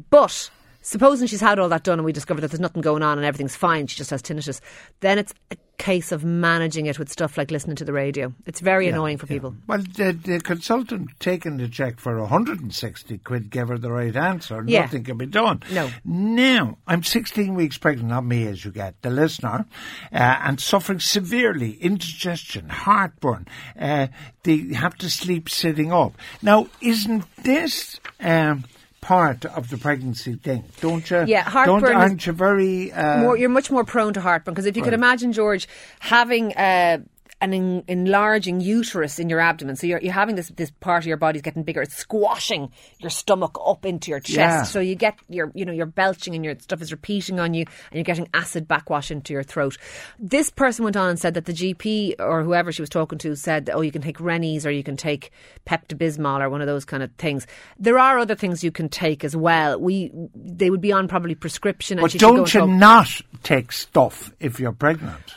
But 0.10 0.50
supposing 0.82 1.28
she's 1.28 1.40
had 1.40 1.60
all 1.60 1.70
that 1.70 1.84
done 1.84 2.00
and 2.00 2.06
we 2.06 2.12
discover 2.12 2.42
that 2.42 2.52
there's 2.52 2.60
nothing 2.60 2.82
going 2.82 3.04
on 3.04 3.18
and 3.18 3.26
everything's 3.26 3.56
fine, 3.56 3.88
she 3.88 3.98
just 3.98 4.10
has 4.10 4.22
tinnitus, 4.22 4.60
then 5.00 5.18
it's 5.18 5.34
case 5.82 6.12
of 6.12 6.24
managing 6.24 6.86
it 6.86 7.00
with 7.00 7.10
stuff 7.10 7.40
like 7.40 7.50
listening 7.50 7.76
to 7.76 7.84
the 7.84 7.92
radio. 7.92 8.32
It's 8.46 8.60
very 8.60 8.88
annoying 8.88 9.18
for 9.18 9.26
people. 9.26 9.56
Well, 9.66 9.80
the, 9.80 10.12
the 10.12 10.40
consultant 10.40 11.10
taking 11.20 11.58
the 11.58 11.68
check 11.68 12.00
for 12.00 12.20
160 12.20 13.18
quid 13.18 13.50
gave 13.50 13.70
her 13.70 13.80
the 13.80 13.92
right 13.92 14.16
answer. 14.16 14.64
Yeah. 14.68 14.82
Nothing 14.82 15.04
can 15.04 15.18
be 15.18 15.26
done. 15.26 15.64
No. 15.72 15.90
Now, 16.06 16.78
I'm 16.86 17.04
16 17.04 17.56
weeks 17.56 17.80
pregnant, 17.80 18.10
not 18.10 18.26
me 18.26 18.46
as 18.46 18.64
you 18.64 18.70
get, 18.70 19.02
the 19.02 19.10
listener, 19.10 19.66
uh, 20.14 20.40
and 20.44 20.60
suffering 20.60 21.00
severely, 21.00 21.72
indigestion, 21.82 22.70
heartburn. 22.70 23.48
Uh, 23.80 24.08
they 24.44 24.74
have 24.76 24.96
to 25.00 25.10
sleep 25.10 25.50
sitting 25.50 25.92
up. 25.92 26.14
Now, 26.44 26.68
isn't 26.80 27.24
this... 27.38 28.00
Um, 28.20 28.66
Part 29.02 29.46
of 29.46 29.70
the 29.70 29.78
pregnancy 29.78 30.36
thing, 30.36 30.64
don't 30.80 31.10
you? 31.10 31.26
Yeah, 31.26 31.42
heartburn 31.44 31.82
Don't, 31.82 31.92
is- 31.92 31.98
aren't 31.98 32.28
you 32.28 32.34
very? 32.34 32.92
Uh, 32.92 33.18
more, 33.22 33.36
you're 33.36 33.50
much 33.50 33.72
more 33.72 33.84
prone 33.84 34.14
to 34.14 34.22
heartburn 34.22 34.54
because 34.54 34.68
if 34.68 34.78
you 34.78 34.84
could 34.84 34.94
imagine 34.94 35.34
George 35.34 35.68
having 36.00 36.54
uh, 36.56 37.00
an 37.42 37.54
en- 37.54 37.84
enlarging 37.88 38.62
uterus 38.62 39.20
in 39.20 39.30
your 39.30 39.40
abdomen, 39.40 39.76
so 39.76 39.88
you're, 39.88 40.00
you're 40.02 40.14
having 40.14 40.36
this 40.36 40.50
this 40.56 40.72
part 40.80 41.04
of 41.04 41.08
your 41.08 41.18
body's 41.18 41.42
getting 41.42 41.64
bigger, 41.64 41.82
it's 41.82 41.96
squashing 41.96 42.72
your 43.00 43.10
stomach 43.10 43.58
up 43.66 43.86
into 43.86 44.12
your 44.12 44.20
chest, 44.20 44.38
Yeah. 44.38 44.64
so 44.64 44.80
you 44.80 44.96
get 44.96 45.16
your 45.28 45.52
you 45.56 45.66
know 45.66 45.74
you're 45.74 45.86
belching 45.86 46.36
and 46.36 46.46
your 46.46 46.56
stuff 46.60 46.82
is 46.82 46.92
repeating 46.92 47.40
on 47.40 47.54
you, 47.54 47.66
and 47.92 47.96
you're 47.96 48.04
getting 48.04 48.28
acid 48.34 48.68
backwash 48.68 49.12
into 49.12 49.34
your 49.34 49.44
throat. 49.44 49.78
This 50.20 50.50
person 50.50 50.84
went 50.84 50.96
on 50.96 51.10
and 51.10 51.20
said 51.20 51.34
that 51.34 51.46
the 51.46 51.54
GP 51.54 52.16
or 52.20 52.44
whoever 52.44 52.72
she 52.72 52.82
was 52.82 52.90
talking 52.90 53.18
to 53.20 53.36
said, 53.36 53.70
oh, 53.74 53.82
you 53.82 53.92
can 53.92 54.02
take 54.02 54.20
Rennies 54.20 54.66
or 54.66 54.72
you 54.72 54.84
can 54.84 54.96
take 54.98 55.32
Pepto 55.66 55.98
Bismol 55.98 56.42
or 56.42 56.50
one 56.50 56.62
of 56.62 56.68
those 56.68 56.86
kind 56.86 57.02
of 57.04 57.12
things. 57.16 57.48
There 57.80 57.98
are 57.98 58.20
other 58.20 58.36
things 58.36 58.64
you 58.64 58.72
can 58.72 58.90
take 58.90 59.24
as 59.24 59.36
well. 59.36 59.80
We 59.80 60.12
they 60.36 60.70
would 60.70 60.82
be 60.82 60.92
on 60.92 61.08
probably 61.08 61.36
prescription, 61.36 62.00
but 62.00 62.12
don't 62.14 62.54
you 62.54 62.68
not 62.68 63.10
take 63.44 63.72
stuff 63.72 64.32
if 64.40 64.60
you're 64.60 64.72
pregnant? 64.74 65.36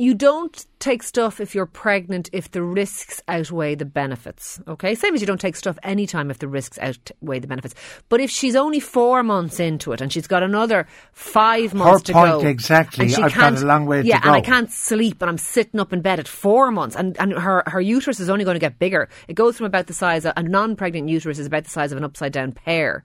You 0.00 0.14
don't 0.14 0.66
take 0.78 1.02
stuff 1.02 1.40
if 1.40 1.54
you're 1.54 1.66
pregnant 1.66 2.30
if 2.32 2.50
the 2.50 2.62
risks 2.62 3.22
outweigh 3.28 3.74
the 3.74 3.84
benefits. 3.84 4.60
Okay, 4.66 4.94
same 4.94 5.14
as 5.14 5.20
you 5.20 5.26
don't 5.26 5.40
take 5.40 5.56
stuff 5.56 5.78
anytime 5.82 6.30
if 6.30 6.38
the 6.38 6.48
risks 6.48 6.78
outweigh 6.78 7.38
the 7.38 7.46
benefits. 7.46 7.74
But 8.08 8.20
if 8.20 8.30
she's 8.30 8.56
only 8.56 8.80
four 8.80 9.22
months 9.22 9.60
into 9.60 9.92
it 9.92 10.00
and 10.00 10.12
she's 10.12 10.26
got 10.26 10.42
another 10.42 10.86
five 11.12 11.74
months 11.74 12.04
to 12.04 12.12
point 12.14 12.32
go, 12.32 12.46
exactly, 12.46 13.04
and 13.04 13.14
she 13.14 13.22
I've 13.22 13.34
got 13.34 13.60
a 13.60 13.66
long 13.66 13.86
way 13.86 14.02
to 14.02 14.08
yeah, 14.08 14.20
and 14.22 14.30
I 14.30 14.40
can't 14.40 14.70
sleep, 14.70 15.20
and 15.20 15.28
I'm 15.28 15.38
sitting 15.38 15.78
up 15.78 15.92
in 15.92 16.00
bed 16.00 16.18
at 16.18 16.28
four 16.28 16.70
months, 16.70 16.96
and, 16.96 17.18
and 17.20 17.32
her 17.34 17.62
her 17.66 17.80
uterus 17.80 18.20
is 18.20 18.30
only 18.30 18.44
going 18.44 18.54
to 18.54 18.60
get 18.60 18.78
bigger. 18.78 19.08
It 19.28 19.34
goes 19.34 19.58
from 19.58 19.66
about 19.66 19.86
the 19.86 19.94
size 19.94 20.24
of 20.24 20.32
a 20.36 20.42
non-pregnant 20.42 21.08
uterus 21.08 21.38
is 21.38 21.46
about 21.46 21.64
the 21.64 21.70
size 21.70 21.92
of 21.92 21.98
an 21.98 22.04
upside 22.04 22.32
down 22.32 22.52
pear. 22.52 23.04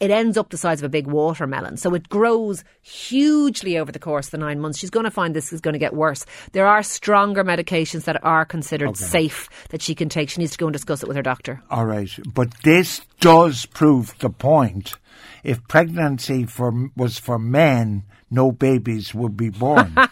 It 0.00 0.10
ends 0.10 0.38
up 0.38 0.48
the 0.48 0.56
size 0.56 0.80
of 0.80 0.84
a 0.84 0.88
big 0.88 1.06
watermelon. 1.06 1.76
So 1.76 1.94
it 1.94 2.08
grows 2.08 2.64
hugely 2.80 3.76
over 3.76 3.92
the 3.92 3.98
course 3.98 4.28
of 4.28 4.30
the 4.32 4.38
nine 4.38 4.58
months. 4.58 4.78
She's 4.78 4.88
going 4.88 5.04
to 5.04 5.10
find 5.10 5.36
this 5.36 5.52
is 5.52 5.60
going 5.60 5.74
to 5.74 5.78
get 5.78 5.92
worse. 5.92 6.24
There 6.52 6.66
are 6.66 6.82
stronger 6.82 7.44
medications 7.44 8.04
that 8.04 8.24
are 8.24 8.46
considered 8.46 8.96
safe 8.96 9.50
that 9.68 9.82
she 9.82 9.94
can 9.94 10.08
take. 10.08 10.30
She 10.30 10.40
needs 10.40 10.52
to 10.52 10.58
go 10.58 10.66
and 10.66 10.72
discuss 10.72 11.02
it 11.02 11.06
with 11.06 11.16
her 11.16 11.22
doctor. 11.22 11.62
All 11.70 11.84
right, 11.84 12.10
but 12.32 12.48
this 12.64 13.02
does 13.20 13.66
prove 13.66 14.18
the 14.18 14.30
point. 14.30 14.94
If 15.44 15.66
pregnancy 15.68 16.44
for 16.46 16.72
was 16.96 17.18
for 17.18 17.38
men, 17.38 18.04
no 18.30 18.52
babies 18.52 19.14
would 19.14 19.36
be 19.36 19.50
born. 19.50 19.94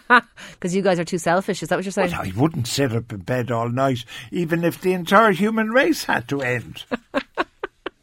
Because 0.53 0.75
you 0.75 0.81
guys 0.81 0.99
are 0.99 1.05
too 1.05 1.17
selfish. 1.17 1.61
Is 1.63 1.69
that 1.69 1.75
what 1.77 1.85
you're 1.85 1.91
saying? 1.91 2.11
but 2.11 2.27
I 2.27 2.31
wouldn't 2.35 2.67
sit 2.67 2.93
up 2.93 3.13
in 3.13 3.19
bed 3.19 3.51
all 3.51 3.69
night, 3.69 4.03
even 4.31 4.63
if 4.63 4.81
the 4.81 4.93
entire 4.93 5.31
human 5.31 5.69
race 5.69 6.05
had 6.05 6.27
to 6.29 6.41
end. 6.41 6.83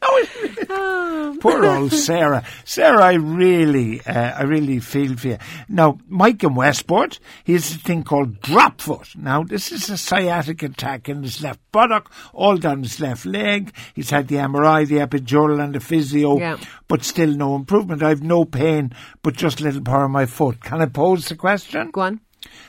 No, 0.01 1.35
Poor 1.39 1.65
old 1.65 1.91
Sarah. 1.91 2.43
Sarah, 2.65 3.01
I 3.03 3.13
really, 3.13 4.01
uh, 4.05 4.31
I 4.37 4.43
really 4.43 4.79
feel 4.79 5.15
for 5.17 5.27
you. 5.29 5.37
Now, 5.67 5.97
Mike 6.07 6.43
in 6.43 6.53
Westport, 6.55 7.19
he 7.43 7.53
has 7.53 7.71
a 7.73 7.77
thing 7.79 8.03
called 8.03 8.39
drop 8.41 8.79
foot. 8.81 9.09
Now, 9.15 9.43
this 9.43 9.71
is 9.71 9.89
a 9.89 9.97
sciatic 9.97 10.61
attack 10.63 11.09
in 11.09 11.23
his 11.23 11.41
left 11.41 11.59
buttock, 11.71 12.11
all 12.33 12.57
down 12.57 12.83
his 12.83 12.99
left 12.99 13.25
leg. 13.25 13.73
He's 13.95 14.09
had 14.11 14.27
the 14.27 14.35
MRI, 14.35 14.87
the 14.87 14.97
epidural, 14.97 15.63
and 15.63 15.73
the 15.73 15.79
physio, 15.79 16.37
Yeah. 16.39 16.57
but 16.87 17.03
still 17.03 17.33
no 17.35 17.55
improvement. 17.55 18.03
I've 18.03 18.23
no 18.23 18.45
pain, 18.45 18.93
but 19.23 19.35
just 19.35 19.59
a 19.61 19.63
little 19.63 19.81
power 19.81 20.05
in 20.05 20.11
my 20.11 20.25
foot. 20.25 20.61
Can 20.63 20.81
I 20.81 20.85
pose 20.87 21.27
the 21.29 21.35
question? 21.35 21.89
Go 21.91 22.01
on. 22.01 22.21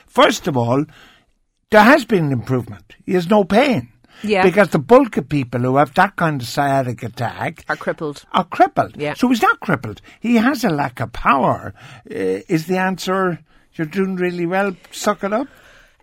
First 0.07 0.47
of 0.47 0.57
all, 0.57 0.83
there 1.69 1.83
has 1.83 2.05
been 2.05 2.25
an 2.25 2.31
improvement. 2.31 2.95
He 3.05 3.13
has 3.13 3.29
no 3.29 3.43
pain. 3.43 3.89
Yeah. 4.23 4.43
Because 4.43 4.69
the 4.69 4.79
bulk 4.79 5.17
of 5.17 5.29
people 5.29 5.61
who 5.61 5.77
have 5.77 5.93
that 5.95 6.15
kind 6.15 6.41
of 6.41 6.47
sciatic 6.47 7.03
attack 7.03 7.65
Are 7.69 7.75
crippled. 7.75 8.25
are 8.33 8.43
crippled. 8.45 8.97
Yeah. 8.97 9.13
So 9.13 9.27
he's 9.29 9.41
not 9.41 9.59
crippled. 9.59 10.01
He 10.19 10.35
has 10.35 10.63
a 10.63 10.69
lack 10.69 10.99
of 10.99 11.13
power. 11.13 11.73
Uh, 12.09 12.43
is 12.47 12.67
the 12.67 12.77
answer 12.77 13.39
you're 13.75 13.87
doing 13.87 14.15
really 14.15 14.45
well? 14.45 14.75
Suck 14.91 15.23
it 15.23 15.31
up. 15.33 15.47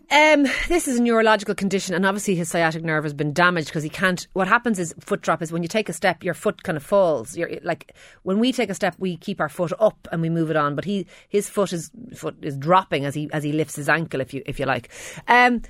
Um, 0.08 0.44
this 0.68 0.86
is 0.86 1.00
a 1.00 1.02
neurological 1.02 1.56
condition, 1.56 1.92
and 1.92 2.06
obviously 2.06 2.36
his 2.36 2.48
sciatic 2.48 2.84
nerve 2.84 3.02
has 3.02 3.12
been 3.12 3.32
damaged 3.32 3.66
because 3.66 3.82
he 3.82 3.88
can't. 3.88 4.24
What 4.34 4.46
happens 4.46 4.78
is 4.78 4.94
foot 5.00 5.20
drop 5.20 5.42
is 5.42 5.50
when 5.50 5.64
you 5.64 5.68
take 5.68 5.88
a 5.88 5.92
step, 5.92 6.22
your 6.22 6.32
foot 6.32 6.62
kind 6.62 6.76
of 6.76 6.84
falls. 6.84 7.36
You're 7.36 7.50
like 7.64 7.92
when 8.22 8.38
we 8.38 8.52
take 8.52 8.70
a 8.70 8.74
step, 8.74 8.94
we 8.98 9.16
keep 9.16 9.40
our 9.40 9.48
foot 9.48 9.72
up 9.80 10.06
and 10.12 10.22
we 10.22 10.30
move 10.30 10.48
it 10.48 10.56
on, 10.56 10.76
but 10.76 10.84
he 10.84 11.08
his 11.28 11.48
foot 11.50 11.72
is 11.72 11.90
foot 12.14 12.36
is 12.40 12.56
dropping 12.56 13.04
as 13.04 13.16
he 13.16 13.28
as 13.32 13.42
he 13.42 13.50
lifts 13.50 13.74
his 13.74 13.88
ankle, 13.88 14.20
if 14.20 14.32
you 14.32 14.44
if 14.46 14.60
you 14.60 14.64
like. 14.66 14.90
Um, 15.26 15.62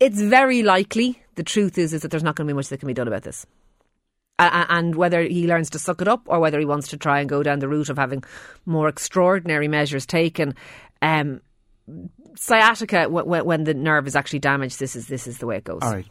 it's 0.00 0.20
very 0.20 0.62
likely. 0.62 1.18
The 1.36 1.42
truth 1.42 1.78
is 1.78 1.92
is 1.92 2.02
that 2.02 2.10
there's 2.10 2.22
not 2.22 2.36
going 2.36 2.46
to 2.46 2.52
be 2.52 2.56
much 2.56 2.68
that 2.68 2.78
can 2.78 2.86
be 2.86 2.94
done 2.94 3.08
about 3.08 3.22
this. 3.22 3.46
A- 4.38 4.66
And 4.70 4.94
whether 4.96 5.22
he 5.22 5.46
learns 5.46 5.70
to 5.70 5.78
suck 5.78 6.00
it 6.02 6.08
up 6.08 6.22
or 6.26 6.40
whether 6.40 6.58
he 6.58 6.64
wants 6.66 6.88
to 6.88 6.96
try 6.96 7.20
and 7.20 7.28
go 7.28 7.42
down 7.42 7.58
the 7.60 7.68
route 7.68 7.88
of 7.88 7.96
having 7.98 8.22
more 8.66 8.88
extraordinary 8.88 9.68
measures 9.68 10.04
taken, 10.06 10.54
um, 11.00 11.40
sciatica 12.36 13.02
w- 13.02 13.24
w- 13.24 13.44
when 13.44 13.64
the 13.64 13.74
nerve 13.74 14.06
is 14.06 14.16
actually 14.16 14.38
damaged 14.38 14.78
this 14.78 14.96
is 14.96 15.06
this 15.08 15.26
is 15.26 15.38
the 15.38 15.46
way 15.46 15.56
it 15.58 15.64
goes 15.64 15.80
All 15.82 15.92
right. 15.92 16.06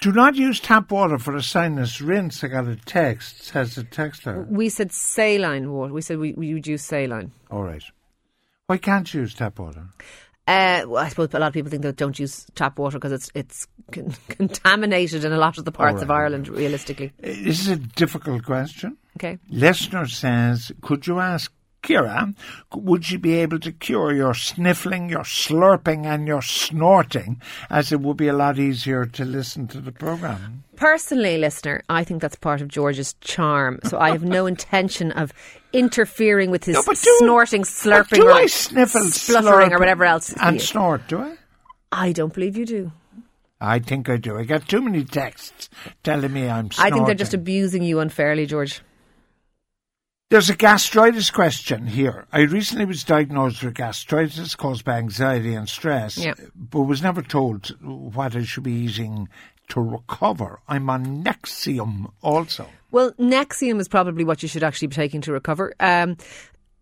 Do 0.00 0.12
not 0.12 0.36
use 0.36 0.60
tap 0.60 0.90
water 0.92 1.18
for 1.18 1.34
a 1.34 1.42
sinus 1.42 2.00
rinse. 2.02 2.44
I 2.44 2.48
got 2.48 2.68
a 2.68 2.76
text. 2.76 3.42
Says 3.44 3.74
the 3.76 3.82
texter. 3.84 4.46
we 4.48 4.68
said 4.68 4.92
saline 4.92 5.72
water 5.72 5.92
we 5.92 6.02
said 6.02 6.18
we, 6.18 6.32
we 6.34 6.52
would 6.54 6.66
use 6.66 6.82
saline 6.82 7.32
All 7.50 7.62
right. 7.62 7.82
Why 8.66 8.76
can't 8.78 9.12
you 9.14 9.20
use 9.22 9.34
tap 9.34 9.58
water? 9.58 9.86
Uh, 10.46 10.84
well, 10.86 11.04
I 11.04 11.08
suppose 11.08 11.34
a 11.34 11.38
lot 11.38 11.48
of 11.48 11.54
people 11.54 11.70
think 11.70 11.82
that 11.82 11.96
don't 11.96 12.18
use 12.18 12.46
tap 12.54 12.78
water 12.78 12.98
because 12.98 13.12
it's 13.12 13.30
it's 13.34 13.66
con- 13.90 14.14
contaminated 14.28 15.24
in 15.24 15.32
a 15.32 15.38
lot 15.38 15.58
of 15.58 15.64
the 15.64 15.72
parts 15.72 16.02
of 16.02 16.10
Ireland 16.10 16.48
realistically. 16.48 17.12
This 17.18 17.60
is 17.60 17.68
a 17.68 17.76
difficult 17.76 18.44
question. 18.44 18.96
okay. 19.16 19.38
Listener 19.48 20.06
says, 20.06 20.70
could 20.82 21.06
you 21.06 21.18
ask 21.18 21.52
Ciara, 21.86 22.34
would 22.74 23.10
you 23.10 23.18
be 23.18 23.34
able 23.34 23.58
to 23.60 23.72
cure 23.72 24.12
your 24.12 24.34
sniffling, 24.34 25.08
your 25.08 25.22
slurping, 25.22 26.04
and 26.04 26.26
your 26.26 26.42
snorting, 26.42 27.40
as 27.70 27.92
it 27.92 28.00
would 28.00 28.16
be 28.16 28.28
a 28.28 28.32
lot 28.32 28.58
easier 28.58 29.06
to 29.06 29.24
listen 29.24 29.68
to 29.68 29.80
the 29.80 29.92
programme? 29.92 30.64
Personally, 30.76 31.38
listener, 31.38 31.82
I 31.88 32.04
think 32.04 32.20
that's 32.22 32.36
part 32.36 32.60
of 32.60 32.68
George's 32.68 33.14
charm. 33.20 33.78
So 33.84 33.98
I 33.98 34.10
have 34.10 34.24
no 34.24 34.46
intention 34.54 35.12
of 35.12 35.32
interfering 35.72 36.50
with 36.50 36.64
his 36.64 36.74
No, 36.74 36.82
do- 36.82 36.94
snorting, 37.18 37.62
slurping, 37.62 38.16
do 38.16 38.26
or 38.28 38.32
I 38.32 38.46
sniffle, 38.46 39.04
spluttering, 39.04 39.72
or 39.72 39.78
whatever 39.78 40.04
else. 40.04 40.34
and 40.40 40.60
snort? 40.60 41.06
Do 41.08 41.20
I? 41.20 41.36
I 41.92 42.12
don't 42.12 42.32
believe 42.34 42.56
you 42.56 42.66
do. 42.66 42.92
I 43.60 43.78
think 43.78 44.08
I 44.10 44.16
do. 44.18 44.36
I 44.36 44.44
got 44.44 44.68
too 44.68 44.82
many 44.82 45.04
texts 45.04 45.70
telling 46.02 46.32
me 46.32 46.48
I'm 46.48 46.68
I 46.78 46.90
think 46.90 47.06
they're 47.06 47.14
just 47.14 47.32
abusing 47.32 47.82
you 47.82 48.00
unfairly, 48.00 48.44
George. 48.44 48.82
There's 50.28 50.50
a 50.50 50.56
gastritis 50.56 51.30
question 51.30 51.86
here. 51.86 52.26
I 52.32 52.40
recently 52.40 52.84
was 52.84 53.04
diagnosed 53.04 53.62
with 53.62 53.74
gastritis 53.74 54.56
caused 54.56 54.84
by 54.84 54.98
anxiety 54.98 55.54
and 55.54 55.68
stress, 55.68 56.18
Yeah. 56.18 56.34
but 56.56 56.80
was 56.80 57.00
never 57.00 57.22
told 57.22 57.68
what 57.80 58.34
I 58.34 58.42
should 58.42 58.64
be 58.64 58.72
eating 58.72 59.28
to 59.68 59.80
recover. 59.80 60.58
I'm 60.66 60.90
on 60.90 61.22
Nexium 61.22 62.10
also. 62.22 62.66
Well, 62.90 63.12
Nexium 63.12 63.78
is 63.78 63.86
probably 63.86 64.24
what 64.24 64.42
you 64.42 64.48
should 64.48 64.64
actually 64.64 64.88
be 64.88 64.96
taking 64.96 65.20
to 65.22 65.32
recover. 65.32 65.74
Um, 65.78 66.16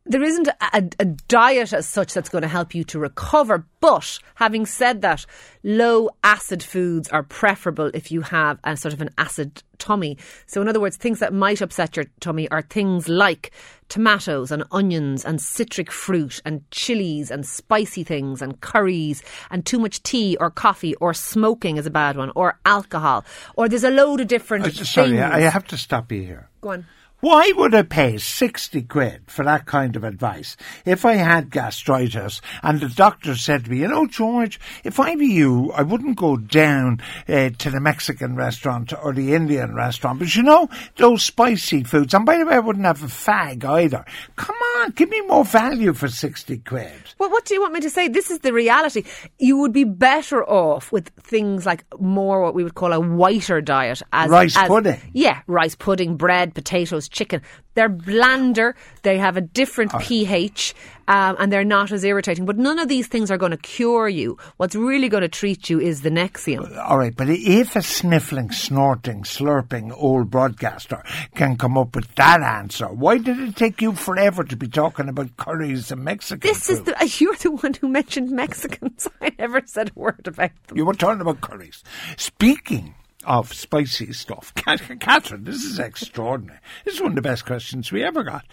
there 0.07 0.23
isn't 0.23 0.49
a, 0.49 0.91
a, 0.99 1.05
diet 1.05 1.73
as 1.73 1.89
such 1.89 2.13
that's 2.13 2.29
going 2.29 2.43
to 2.43 2.49
help 2.49 2.75
you 2.75 2.85
to 2.85 2.99
recover. 2.99 3.67
But 3.81 4.19
having 4.35 4.67
said 4.67 5.01
that, 5.01 5.25
low 5.63 6.11
acid 6.23 6.63
foods 6.63 7.09
are 7.09 7.23
preferable 7.23 7.91
if 7.95 8.13
you 8.13 8.21
have 8.21 8.59
a 8.65 8.77
sort 8.77 8.93
of 8.93 9.01
an 9.01 9.11
acid 9.17 9.63
tummy. 9.79 10.19
So, 10.47 10.61
in 10.61 10.69
other 10.69 10.81
words, 10.81 10.97
things 10.97 11.21
that 11.21 11.33
might 11.33 11.63
upset 11.63 11.97
your 11.97 12.07
tummy 12.21 12.51
are 12.51 12.61
things 12.61 13.09
like 13.09 13.53
tomatoes 13.89 14.51
and 14.51 14.65
onions 14.73 15.25
and 15.25 15.41
citric 15.41 15.91
fruit 15.91 16.41
and 16.45 16.69
chilies 16.71 17.31
and 17.31 17.47
spicy 17.47 18.05
things 18.05 18.43
and 18.43 18.61
curries 18.61 19.23
and 19.51 19.65
too 19.65 19.79
much 19.79 20.03
tea 20.03 20.37
or 20.39 20.51
coffee 20.51 20.95
or 20.97 21.15
smoking 21.15 21.77
is 21.77 21.87
a 21.87 21.91
bad 21.91 22.17
one 22.17 22.33
or 22.35 22.59
alcohol 22.65 23.25
or 23.57 23.69
there's 23.69 23.85
a 23.85 23.91
load 23.91 24.21
of 24.21 24.27
different. 24.27 24.67
Uh, 24.67 24.85
sorry, 24.85 25.21
I 25.21 25.41
have 25.41 25.67
to 25.69 25.77
stop 25.77 26.11
you 26.13 26.23
here. 26.23 26.49
Go 26.61 26.71
on. 26.71 26.87
Why 27.25 27.55
would 27.57 27.75
I 27.75 27.81
pay 27.81 28.19
60 28.19 28.83
quid 28.83 29.23
for 29.29 29.47
that 29.47 29.65
kind 29.65 29.97
of 29.97 30.05
advice 30.05 30.59
if 30.85 31.07
I 31.07 31.15
had 31.15 31.49
gastritis 31.49 32.43
and 32.63 32.83
the 32.83 32.91
doctor 32.91 33.35
said 33.35 33.65
to 33.65 33.71
me, 33.71 33.79
you 33.79 33.89
know, 33.89 34.07
George, 34.07 34.61
if 34.85 35.01
I 35.01 35.15
were 35.15 35.23
you, 35.23 35.73
I 35.73 35.85
wouldn't 35.85 36.19
go 36.19 36.37
down 36.37 37.01
uh, 37.27 37.49
to 37.49 37.71
the 37.71 37.81
Mexican 37.81 38.37
restaurant 38.37 38.93
or 39.03 39.15
the 39.15 39.33
Indian 39.33 39.75
restaurant, 39.75 40.19
but 40.19 40.37
you 40.37 40.43
know, 40.43 40.69
those 40.97 41.23
spicy 41.23 41.83
foods, 41.83 42.13
and 42.13 42.27
by 42.27 42.37
the 42.37 42.45
way, 42.45 42.57
I 42.57 42.59
wouldn't 42.59 42.85
have 42.85 43.03
a 43.03 43.07
fag 43.07 43.65
either. 43.65 44.05
Come 44.37 44.57
on, 44.57 44.74
give 44.91 45.09
me 45.09 45.21
more 45.23 45.45
value 45.45 45.93
for 45.93 46.09
60 46.09 46.59
quid. 46.59 46.93
Well, 47.19 47.31
what 47.31 47.45
do 47.45 47.55
you 47.55 47.61
want 47.61 47.75
me 47.75 47.81
to 47.81 47.91
say? 47.91 48.09
This 48.09 48.31
is 48.31 48.41
the 48.41 48.53
reality. 48.53 49.05
You 49.39 49.59
would 49.59 49.73
be 49.73 49.85
better 49.85 50.45
off 50.45 50.93
with 50.93 51.09
things 51.21 51.67
like 51.67 51.85
more 51.99 52.43
what 52.43 52.55
we 52.55 52.65
would 52.65 52.75
call 52.75 52.93
a 52.93 53.01
whiter 53.01 53.61
diet. 53.61 54.03
As, 54.13 54.31
rice 54.31 54.57
as, 54.57 54.69
pudding. 54.69 55.01
Yeah, 55.13 55.41
rice 55.47 55.75
pudding, 55.75 56.17
bread, 56.17 56.55
potatoes, 56.55 57.09
chicken. 57.09 57.43
They're 57.75 57.89
blander, 57.89 58.75
they 59.03 59.19
have 59.19 59.37
a 59.37 59.41
different 59.41 59.93
pH, 60.01 60.75
um, 61.09 61.37
and 61.39 61.53
they're 61.53 61.65
not 61.65 61.93
as 61.93 62.05
irritating. 62.05 62.47
But 62.47 62.57
none 62.57 62.79
of 62.79 62.89
these 62.89 63.07
things 63.07 63.31
are 63.31 63.37
going 63.37 63.51
to 63.51 63.57
cure 63.59 64.09
you. 64.09 64.39
What's 64.57 64.75
really 64.75 65.09
going 65.09 65.23
to 65.23 65.29
treat 65.29 65.69
you 65.69 65.81
is 65.81 66.03
the 66.03 66.11
Nexium. 66.11 66.77
All 66.79 66.99
right, 66.99 67.15
but 67.15 67.29
if 67.29 67.77
a 67.77 67.83
sniffling, 67.83 68.51
snorting, 68.53 69.23
slurping 69.25 69.93
old 69.97 70.31
broadcaster 70.31 71.03
can 71.35 71.57
come 71.57 71.77
up 71.77 71.95
with 71.95 72.15
that 72.15 72.41
answer, 72.41 72.87
why 72.87 73.19
did 73.19 73.39
it 73.39 73.57
take 73.57 73.83
you 73.83 73.93
forever 73.93 74.45
to 74.45 74.57
be 74.57 74.69
talking 74.69 75.09
about 75.09 75.37
curries 75.37 75.91
and 75.91 76.05
Mexican 76.05 76.49
This 76.49 76.67
food? 76.69 76.73
is 76.73 76.83
the, 76.85 77.19
you're 77.25 77.37
the 77.37 77.51
one 77.51 77.75
who 77.75 77.89
mentioned 77.89 78.31
Mexicans. 78.31 79.09
I 79.21 79.33
never 79.39 79.63
said 79.67 79.91
a 79.95 79.99
word 79.99 80.27
about 80.27 80.51
them. 80.69 80.77
You 80.77 80.85
were 80.85 80.95
talking 80.95 81.21
about 81.21 81.41
curries. 81.41 81.83
Speaking 82.17 82.95
of 83.27 83.53
spicy 83.53 84.13
stuff. 84.13 84.53
Catherine, 84.55 85.45
this 85.45 85.65
is 85.65 85.79
extraordinary. 85.79 86.59
This 86.85 86.95
is 86.95 87.01
one 87.01 87.13
of 87.13 87.17
the 87.17 87.23
best 87.23 87.47
questions 87.47 87.93
we 87.93 88.03
ever 88.03 88.23
got. 88.23 88.45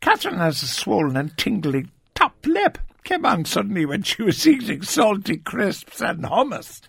Catherine 0.00 0.38
has 0.38 0.62
a 0.62 0.66
swollen 0.66 1.16
and 1.16 1.36
tingly 1.36 1.86
top 2.14 2.34
lip. 2.46 2.78
Came 3.04 3.26
on 3.26 3.44
suddenly 3.44 3.84
when 3.84 4.02
she 4.02 4.22
was 4.22 4.46
eating 4.46 4.82
salty 4.82 5.36
crisps 5.38 6.00
and 6.00 6.22
hummus. 6.22 6.80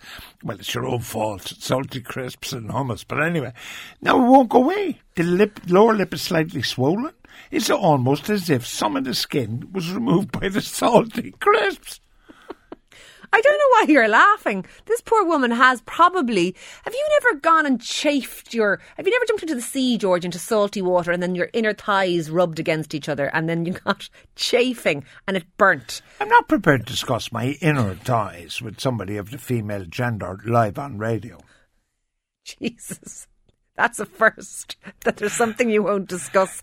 Well, 0.44 0.58
it's 0.58 0.72
your 0.72 0.86
own 0.86 1.00
fault, 1.00 1.42
salty 1.58 2.00
crisps 2.00 2.52
and 2.52 2.70
hummus. 2.70 3.04
But 3.06 3.22
anyway, 3.22 3.52
now 4.00 4.16
it 4.18 4.28
won't 4.28 4.48
go 4.48 4.62
away. 4.62 5.00
The 5.16 5.24
lip, 5.24 5.60
lower 5.66 5.94
lip 5.94 6.14
is 6.14 6.22
slightly 6.22 6.62
swollen. 6.62 7.12
It's 7.50 7.68
almost 7.68 8.30
as 8.30 8.48
if 8.48 8.66
some 8.66 8.96
of 8.96 9.04
the 9.04 9.14
skin 9.14 9.68
was 9.72 9.92
removed 9.92 10.30
by 10.32 10.48
the 10.48 10.60
salty 10.62 11.32
crisps. 11.40 12.00
I 13.34 13.40
don't 13.40 13.58
know 13.58 13.70
why 13.70 13.84
you're 13.88 14.06
laughing. 14.06 14.64
This 14.86 15.00
poor 15.00 15.24
woman 15.24 15.50
has 15.50 15.80
probably. 15.80 16.54
Have 16.84 16.94
you 16.94 17.08
never 17.20 17.40
gone 17.40 17.66
and 17.66 17.80
chafed 17.80 18.54
your. 18.54 18.78
Have 18.96 19.08
you 19.08 19.12
never 19.12 19.24
jumped 19.26 19.42
into 19.42 19.56
the 19.56 19.60
sea, 19.60 19.98
George, 19.98 20.24
into 20.24 20.38
salty 20.38 20.80
water 20.80 21.10
and 21.10 21.20
then 21.20 21.34
your 21.34 21.50
inner 21.52 21.72
thighs 21.72 22.30
rubbed 22.30 22.60
against 22.60 22.94
each 22.94 23.08
other 23.08 23.34
and 23.34 23.48
then 23.48 23.66
you 23.66 23.72
got 23.72 24.08
chafing 24.36 25.04
and 25.26 25.36
it 25.36 25.46
burnt? 25.56 26.00
I'm 26.20 26.28
not 26.28 26.46
prepared 26.46 26.86
to 26.86 26.92
discuss 26.92 27.32
my 27.32 27.56
inner 27.60 27.96
thighs 27.96 28.62
with 28.62 28.78
somebody 28.78 29.16
of 29.16 29.32
the 29.32 29.38
female 29.38 29.84
gender 29.84 30.38
live 30.46 30.78
on 30.78 30.98
radio. 30.98 31.40
Jesus. 32.44 33.26
That's 33.76 33.98
a 33.98 34.06
first. 34.06 34.76
That 35.04 35.16
there's 35.18 35.32
something 35.34 35.68
you 35.68 35.82
won't 35.82 36.08
discuss. 36.08 36.62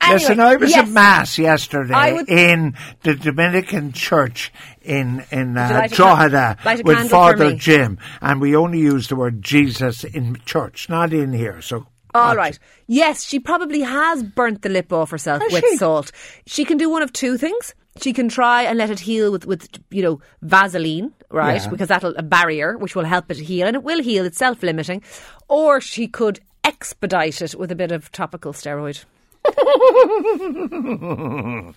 Anyway, 0.00 0.20
Listen, 0.20 0.38
I 0.40 0.54
was 0.56 0.70
yes, 0.70 0.86
at 0.86 0.92
mass 0.92 1.38
yesterday 1.38 2.12
would- 2.12 2.28
in 2.28 2.76
the 3.02 3.14
Dominican 3.14 3.90
church 3.92 4.52
in 4.82 5.24
in 5.32 5.58
uh, 5.58 5.68
light 5.72 5.90
Drogheda 5.90 6.56
can- 6.60 6.64
light 6.64 6.80
a 6.80 6.82
with 6.84 7.10
Father? 7.10 7.54
Jim, 7.54 7.98
and 8.20 8.40
we 8.40 8.54
only 8.54 8.78
use 8.78 9.08
the 9.08 9.16
word 9.16 9.42
Jesus 9.42 10.04
in 10.04 10.38
church, 10.44 10.88
not 10.88 11.12
in 11.12 11.32
here. 11.32 11.60
So 11.62 11.86
All 12.14 12.36
right. 12.36 12.56
Yes, 12.86 13.24
she 13.24 13.40
probably 13.40 13.80
has 13.80 14.22
burnt 14.22 14.62
the 14.62 14.68
lip 14.68 14.92
off 14.92 15.10
herself 15.10 15.42
with 15.50 15.64
she? 15.64 15.76
salt. 15.76 16.12
She 16.46 16.64
can 16.64 16.76
do 16.78 16.88
one 16.88 17.02
of 17.02 17.12
two 17.12 17.36
things. 17.36 17.74
She 18.00 18.12
can 18.12 18.28
try 18.28 18.62
and 18.62 18.78
let 18.78 18.88
it 18.90 19.00
heal 19.00 19.32
with, 19.32 19.46
with 19.46 19.68
you 19.90 20.02
know, 20.02 20.20
Vaseline, 20.42 21.12
right? 21.30 21.60
Yeah. 21.60 21.68
Because 21.70 21.88
that'll 21.88 22.14
a 22.16 22.22
barrier 22.22 22.78
which 22.78 22.94
will 22.94 23.04
help 23.04 23.30
it 23.32 23.36
heal, 23.38 23.66
and 23.66 23.74
it 23.74 23.82
will 23.82 24.00
heal. 24.00 24.24
It's 24.24 24.38
self 24.38 24.62
limiting. 24.62 25.02
Or 25.48 25.80
she 25.80 26.06
could 26.06 26.38
expedite 26.64 27.42
it 27.42 27.54
with 27.54 27.70
a 27.70 27.76
bit 27.76 27.92
of 27.92 28.10
topical 28.12 28.52
steroid. 28.52 29.04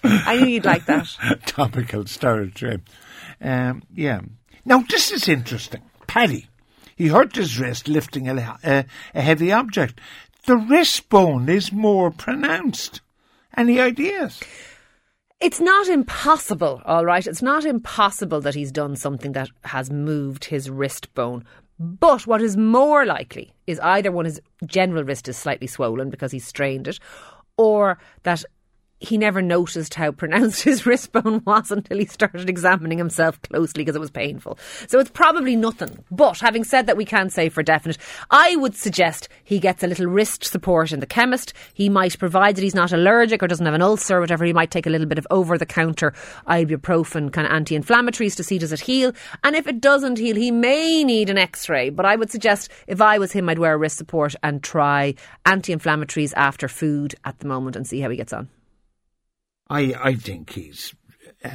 I 0.03 0.37
knew 0.39 0.47
you'd 0.47 0.65
like 0.65 0.85
that. 0.85 1.07
topical 1.45 2.03
steroid. 2.03 2.81
Um, 3.41 3.83
yeah. 3.93 4.21
Now 4.65 4.79
this 4.89 5.11
is 5.11 5.27
interesting. 5.27 5.81
Paddy, 6.07 6.47
he 6.95 7.07
hurt 7.07 7.35
his 7.35 7.59
wrist 7.59 7.87
lifting 7.87 8.27
a, 8.29 8.57
a, 8.63 8.85
a 9.15 9.21
heavy 9.21 9.51
object. 9.51 9.99
The 10.45 10.57
wrist 10.57 11.09
bone 11.09 11.49
is 11.49 11.71
more 11.71 12.11
pronounced. 12.11 13.01
Any 13.55 13.79
ideas? 13.79 14.41
It's 15.39 15.59
not 15.59 15.87
impossible, 15.87 16.81
all 16.85 17.05
right? 17.05 17.25
It's 17.27 17.41
not 17.41 17.65
impossible 17.65 18.39
that 18.41 18.55
he's 18.55 18.71
done 18.71 18.95
something 18.95 19.33
that 19.33 19.49
has 19.65 19.91
moved 19.91 20.45
his 20.45 20.69
wrist 20.69 21.13
bone. 21.13 21.43
But 21.79 22.27
what 22.27 22.41
is 22.41 22.55
more 22.55 23.05
likely 23.05 23.53
is 23.67 23.79
either 23.79 24.11
one 24.11 24.25
his 24.25 24.41
general 24.65 25.03
wrist 25.03 25.27
is 25.27 25.37
slightly 25.37 25.67
swollen 25.67 26.09
because 26.09 26.31
he 26.31 26.39
strained 26.39 26.87
it, 26.87 26.99
or 27.57 27.97
that 28.23 28.43
he 29.03 29.17
never 29.17 29.41
noticed 29.41 29.93
how 29.95 30.11
pronounced 30.11 30.63
his 30.63 30.85
wrist 30.85 31.11
bone 31.11 31.43
was 31.45 31.71
until 31.71 31.97
he 31.97 32.05
started 32.05 32.49
examining 32.49 32.97
himself 32.97 33.41
closely 33.41 33.81
because 33.81 33.95
it 33.95 33.99
was 33.99 34.09
painful. 34.09 34.57
So 34.87 34.99
it's 34.99 35.11
probably 35.11 35.55
nothing. 35.55 36.03
But 36.09 36.39
having 36.39 36.63
said 36.63 36.87
that, 36.87 36.97
we 36.97 37.03
can't 37.05 37.31
say 37.31 37.49
for 37.49 37.61
definite. 37.63 37.97
I 38.31 38.55
would 38.55 38.75
suggest 38.75 39.27
he 39.43 39.59
gets 39.59 39.83
a 39.83 39.87
little 39.87 40.07
wrist 40.07 40.45
support 40.45 40.93
in 40.93 41.01
the 41.01 41.05
chemist. 41.05 41.53
He 41.73 41.89
might, 41.89 42.17
provided 42.17 42.63
he's 42.63 42.73
not 42.73 42.93
allergic 42.93 43.43
or 43.43 43.47
doesn't 43.47 43.65
have 43.65 43.75
an 43.75 43.81
ulcer 43.81 44.17
or 44.17 44.21
whatever, 44.21 44.45
he 44.45 44.53
might 44.53 44.71
take 44.71 44.87
a 44.87 44.89
little 44.89 45.07
bit 45.07 45.17
of 45.17 45.27
over 45.29 45.57
the 45.57 45.65
counter 45.65 46.13
ibuprofen 46.47 47.31
kind 47.33 47.45
of 47.45 47.53
anti 47.53 47.77
inflammatories 47.77 48.35
to 48.37 48.43
see 48.43 48.57
does 48.57 48.71
it 48.71 48.79
heal. 48.79 49.11
And 49.43 49.55
if 49.55 49.67
it 49.67 49.81
doesn't 49.81 50.17
heal, 50.17 50.37
he 50.37 50.51
may 50.51 51.03
need 51.03 51.29
an 51.29 51.37
x 51.37 51.67
ray. 51.67 51.89
But 51.89 52.05
I 52.05 52.15
would 52.15 52.31
suggest 52.31 52.69
if 52.87 53.01
I 53.01 53.19
was 53.19 53.33
him, 53.33 53.49
I'd 53.49 53.59
wear 53.59 53.73
a 53.73 53.77
wrist 53.77 53.97
support 53.97 54.33
and 54.41 54.63
try 54.63 55.15
anti 55.45 55.75
inflammatories 55.75 56.33
after 56.37 56.69
food 56.69 57.15
at 57.25 57.39
the 57.39 57.47
moment 57.47 57.75
and 57.75 57.85
see 57.85 57.99
how 57.99 58.09
he 58.09 58.15
gets 58.15 58.31
on. 58.31 58.47
I 59.73 59.93
I 59.99 60.13
think 60.13 60.51
he's 60.51 60.93
uh, 61.43 61.49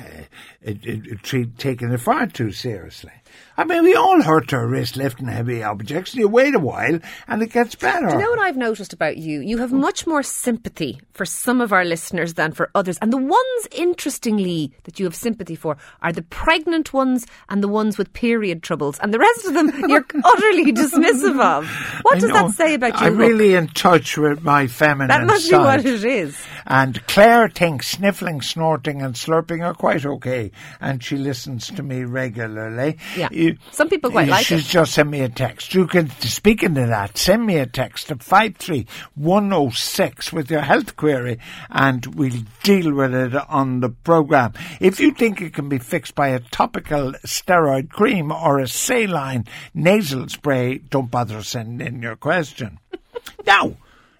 it, 0.63 1.23
treat, 1.23 1.57
taking 1.59 1.91
it 1.91 2.01
far 2.01 2.27
too 2.27 2.53
seriously. 2.53 3.13
I 3.57 3.65
mean, 3.65 3.83
we 3.83 3.95
all 3.95 4.23
hurt 4.23 4.53
our 4.53 4.67
wrist 4.67 4.97
lifting 4.97 5.27
heavy 5.27 5.63
objects. 5.63 6.15
You 6.15 6.29
wait 6.29 6.55
a 6.55 6.59
while, 6.59 6.99
and 7.27 7.43
it 7.43 7.53
gets 7.53 7.75
better. 7.75 8.07
Do 8.07 8.13
you 8.15 8.21
know 8.21 8.31
what 8.31 8.39
I've 8.39 8.57
noticed 8.57 8.93
about 8.93 9.17
you? 9.17 9.41
You 9.41 9.59
have 9.59 9.73
much 9.73 10.07
more 10.07 10.23
sympathy 10.23 11.01
for 11.13 11.25
some 11.25 11.61
of 11.61 11.73
our 11.73 11.85
listeners 11.85 12.35
than 12.35 12.53
for 12.53 12.71
others. 12.75 12.99
And 13.03 13.13
the 13.13 13.19
ones, 13.19 13.69
interestingly, 13.73 14.73
that 14.85 14.99
you 14.99 15.05
have 15.07 15.15
sympathy 15.15 15.57
for 15.57 15.77
are 16.03 16.13
the 16.13 16.23
pregnant 16.23 16.93
ones 16.93 17.27
and 17.49 17.63
the 17.63 17.69
ones 17.69 17.99
with 17.99 18.13
period 18.13 18.63
troubles. 18.63 18.99
And 19.01 19.13
the 19.13 19.19
rest 19.19 19.47
of 19.47 19.55
them 19.55 19.73
you're 19.89 20.07
utterly 20.25 20.73
dismissive 20.73 21.41
of. 21.41 21.69
What 22.03 22.17
I 22.17 22.21
does 22.21 22.29
know. 22.31 22.35
that 22.49 22.51
say 22.53 22.75
about 22.75 23.01
you? 23.01 23.07
I'm 23.07 23.17
Hook? 23.17 23.21
really 23.21 23.55
in 23.55 23.69
touch 23.69 24.17
with 24.17 24.43
my 24.43 24.69
feminine 24.69 25.09
that 25.09 25.27
must 25.27 25.47
side. 25.49 25.59
be 25.59 25.65
what 25.65 25.85
it 25.85 26.05
is. 26.05 26.39
And 26.67 27.05
Claire 27.09 27.49
thinks 27.49 27.89
sniffling, 27.89 28.41
snorting, 28.41 29.03
and 29.03 29.15
slurping 29.15 29.65
are 29.65 29.75
quite 29.79 30.05
okay, 30.05 30.51
and 30.81 31.03
she 31.03 31.17
listens 31.17 31.69
to 31.69 31.83
me 31.83 32.05
regularly. 32.05 32.99
Yeah. 33.17 33.29
You- 33.31 33.57
Some 33.71 33.89
people 33.89 34.11
quite 34.11 34.29
like 34.29 34.47
She's 34.47 34.59
it. 34.59 34.63
She's 34.65 34.73
just 34.73 34.93
sent 34.95 35.09
me 35.09 35.21
a 35.23 35.29
text. 35.29 35.75
You 35.75 35.87
can, 35.87 36.11
speaking 36.21 36.75
to 36.75 36.87
that, 36.87 37.17
send 37.17 37.47
me 37.47 37.57
a 37.57 37.67
text 37.67 38.11
at 38.11 38.23
53106 38.23 40.33
with 40.33 40.51
your 40.51 40.61
health 40.61 40.97
query, 40.97 41.39
and 41.71 42.05
we'll 42.17 42.43
deal 42.63 42.93
with 42.93 43.15
it 43.15 43.35
on 43.49 43.81
the 43.81 43.89
programme. 43.91 44.53
If 44.81 45.01
you 45.01 45.13
think 45.13 45.41
it 45.41 45.55
can 45.55 45.69
be 45.69 45.79
fixed 45.79 46.15
by 46.15 46.29
a 46.29 46.41
topical 46.41 47.13
steroid 47.27 47.91
cream 47.91 48.33
or 48.33 48.59
a 48.59 48.69
saline 48.69 49.45
nasal 49.75 50.29
spray, 50.29 50.79
don't 50.79 51.11
bother 51.11 51.43
sending 51.43 51.87
in 51.87 52.03
your 52.03 52.17
question. 52.17 52.79
now, 53.47 53.77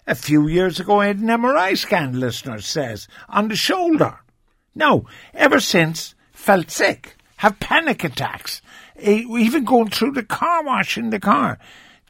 a 0.07 0.15
few 0.15 0.47
years 0.47 0.79
ago, 0.79 1.01
I 1.01 1.07
had 1.07 1.19
an 1.19 1.27
MRI 1.27 1.77
scan, 1.77 2.19
listener 2.19 2.61
says, 2.61 3.07
on 3.27 3.47
the 3.49 3.55
shoulder. 3.55 4.17
No, 4.79 5.05
ever 5.33 5.59
since, 5.59 6.15
felt 6.31 6.71
sick, 6.71 7.17
have 7.35 7.59
panic 7.59 8.05
attacks, 8.05 8.61
even 8.97 9.65
going 9.65 9.89
through 9.89 10.13
the 10.13 10.23
car 10.23 10.63
wash 10.63 10.97
in 10.97 11.09
the 11.09 11.19
car. 11.19 11.59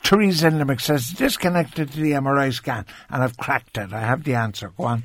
Teresa 0.03 0.51
Limerick 0.51 0.79
says, 0.79 1.09
disconnected 1.09 1.91
to 1.91 1.99
the 1.99 2.11
MRI 2.11 2.53
scan, 2.53 2.85
and 3.09 3.23
I've 3.23 3.37
cracked 3.37 3.79
it. 3.79 3.91
I 3.91 4.01
have 4.01 4.23
the 4.23 4.35
answer. 4.35 4.71
Go 4.77 4.83
on. 4.83 5.03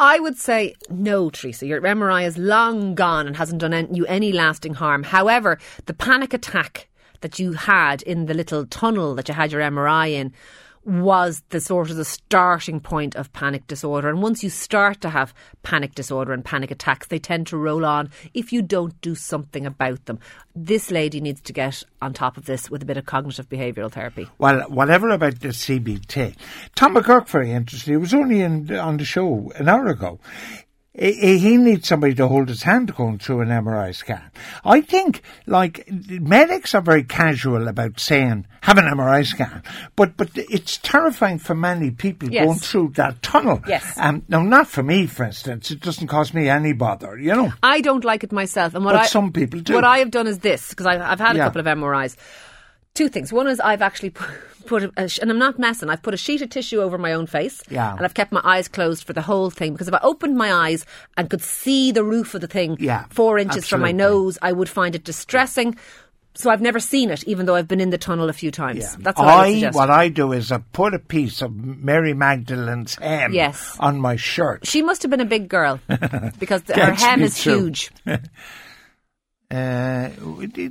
I 0.00 0.20
would 0.20 0.38
say 0.38 0.74
no, 0.88 1.28
Teresa. 1.28 1.66
Your 1.66 1.82
MRI 1.82 2.26
is 2.26 2.38
long 2.38 2.94
gone 2.94 3.26
and 3.26 3.36
hasn't 3.36 3.60
done 3.60 3.94
you 3.94 4.06
any 4.06 4.32
lasting 4.32 4.74
harm. 4.74 5.02
However, 5.02 5.58
the 5.84 5.92
panic 5.92 6.32
attack 6.32 6.88
that 7.20 7.38
you 7.38 7.52
had 7.52 8.00
in 8.00 8.24
the 8.24 8.34
little 8.34 8.64
tunnel 8.64 9.14
that 9.16 9.28
you 9.28 9.34
had 9.34 9.52
your 9.52 9.60
MRI 9.60 10.12
in 10.12 10.32
was 10.84 11.42
the 11.50 11.60
sort 11.60 11.90
of 11.90 11.96
the 11.96 12.04
starting 12.04 12.80
point 12.80 13.14
of 13.14 13.32
panic 13.32 13.66
disorder. 13.66 14.08
And 14.08 14.22
once 14.22 14.42
you 14.42 14.50
start 14.50 15.00
to 15.02 15.10
have 15.10 15.34
panic 15.62 15.94
disorder 15.94 16.32
and 16.32 16.44
panic 16.44 16.70
attacks, 16.70 17.06
they 17.06 17.18
tend 17.18 17.46
to 17.48 17.56
roll 17.56 17.84
on 17.84 18.10
if 18.34 18.52
you 18.52 18.62
don't 18.62 19.00
do 19.00 19.14
something 19.14 19.64
about 19.66 20.06
them. 20.06 20.18
This 20.54 20.90
lady 20.90 21.20
needs 21.20 21.40
to 21.42 21.52
get 21.52 21.82
on 22.00 22.12
top 22.12 22.36
of 22.36 22.46
this 22.46 22.70
with 22.70 22.82
a 22.82 22.86
bit 22.86 22.96
of 22.96 23.06
cognitive 23.06 23.48
behavioural 23.48 23.92
therapy. 23.92 24.28
Well, 24.38 24.62
whatever 24.68 25.10
about 25.10 25.40
the 25.40 25.48
CBT. 25.48 26.36
Tom 26.74 26.94
McGurk, 26.94 27.28
very 27.28 27.52
interesting. 27.52 27.94
He 27.94 27.98
was 27.98 28.14
only 28.14 28.40
in, 28.40 28.74
on 28.74 28.96
the 28.96 29.04
show 29.04 29.52
an 29.56 29.68
hour 29.68 29.86
ago 29.86 30.18
he 30.94 31.56
needs 31.56 31.88
somebody 31.88 32.14
to 32.14 32.28
hold 32.28 32.48
his 32.48 32.64
hand 32.64 32.94
going 32.94 33.18
through 33.18 33.40
an 33.40 33.48
MRI 33.48 33.94
scan. 33.94 34.30
I 34.62 34.82
think, 34.82 35.22
like, 35.46 35.88
medics 35.90 36.74
are 36.74 36.82
very 36.82 37.02
casual 37.02 37.66
about 37.66 37.98
saying, 37.98 38.46
have 38.60 38.76
an 38.76 38.84
MRI 38.84 39.24
scan, 39.24 39.62
but, 39.96 40.18
but 40.18 40.28
it's 40.34 40.76
terrifying 40.78 41.38
for 41.38 41.54
many 41.54 41.90
people 41.90 42.30
yes. 42.30 42.44
going 42.44 42.58
through 42.58 42.92
that 42.96 43.22
tunnel. 43.22 43.62
Yes. 43.66 43.96
Um, 43.96 44.22
now, 44.28 44.42
not 44.42 44.68
for 44.68 44.82
me, 44.82 45.06
for 45.06 45.24
instance. 45.24 45.70
It 45.70 45.80
doesn't 45.80 46.08
cause 46.08 46.34
me 46.34 46.50
any 46.50 46.74
bother, 46.74 47.18
you 47.18 47.34
know. 47.34 47.52
I 47.62 47.80
don't 47.80 48.04
like 48.04 48.22
it 48.22 48.32
myself. 48.32 48.74
And 48.74 48.84
what 48.84 48.92
but 48.92 49.02
I, 49.02 49.06
some 49.06 49.32
people 49.32 49.60
do. 49.60 49.72
What 49.72 49.84
I 49.84 49.98
have 49.98 50.10
done 50.10 50.26
is 50.26 50.40
this, 50.40 50.70
because 50.70 50.84
I've, 50.84 51.00
I've 51.00 51.20
had 51.20 51.36
a 51.36 51.38
Yeah. 51.38 51.44
couple 51.44 51.60
of 51.60 51.66
MRIs. 51.66 52.16
Two 52.94 53.08
things. 53.08 53.32
One 53.32 53.48
is 53.48 53.58
I've 53.60 53.80
actually 53.82 54.10
put, 54.10 54.28
put 54.66 54.82
a, 54.84 54.92
and 55.22 55.30
I'm 55.30 55.38
not 55.38 55.58
messing. 55.58 55.88
I've 55.88 56.02
put 56.02 56.12
a 56.14 56.18
sheet 56.18 56.42
of 56.42 56.50
tissue 56.50 56.80
over 56.80 56.98
my 56.98 57.12
own 57.14 57.26
face, 57.26 57.62
Yeah. 57.70 57.92
and 57.96 58.04
I've 58.04 58.14
kept 58.14 58.32
my 58.32 58.42
eyes 58.44 58.68
closed 58.68 59.04
for 59.04 59.12
the 59.14 59.22
whole 59.22 59.48
thing 59.50 59.72
because 59.72 59.88
if 59.88 59.94
I 59.94 60.00
opened 60.02 60.36
my 60.36 60.52
eyes 60.52 60.84
and 61.16 61.30
could 61.30 61.42
see 61.42 61.90
the 61.92 62.04
roof 62.04 62.34
of 62.34 62.40
the 62.42 62.46
thing 62.48 62.76
Yeah, 62.78 63.04
four 63.10 63.38
inches 63.38 63.66
from 63.66 63.80
my 63.80 63.92
nose, 63.92 64.38
I 64.42 64.52
would 64.52 64.68
find 64.68 64.94
it 64.94 65.04
distressing. 65.04 65.76
So 66.34 66.48
I've 66.48 66.62
never 66.62 66.80
seen 66.80 67.10
it, 67.10 67.24
even 67.24 67.44
though 67.44 67.54
I've 67.54 67.68
been 67.68 67.80
in 67.80 67.90
the 67.90 67.98
tunnel 67.98 68.30
a 68.30 68.32
few 68.32 68.50
times. 68.50 68.78
Yeah. 68.78 68.94
That's 69.00 69.18
what 69.18 69.28
I, 69.28 69.66
I 69.66 69.70
what 69.70 69.90
I 69.90 70.08
do 70.08 70.32
is 70.32 70.50
I 70.50 70.58
put 70.72 70.94
a 70.94 70.98
piece 70.98 71.42
of 71.42 71.54
Mary 71.54 72.14
Magdalene's 72.14 72.94
hem 72.96 73.34
Yes. 73.34 73.76
on 73.78 74.00
my 74.00 74.16
shirt. 74.16 74.66
she 74.66 74.80
must 74.80 75.02
have 75.02 75.10
been 75.10 75.20
a 75.20 75.26
big 75.26 75.48
girl 75.48 75.78
because 76.38 76.62
her 76.74 76.92
hem 76.92 77.20
is 77.22 77.38
too. 77.38 77.64
huge. 77.64 77.90
Uh, 79.52 80.08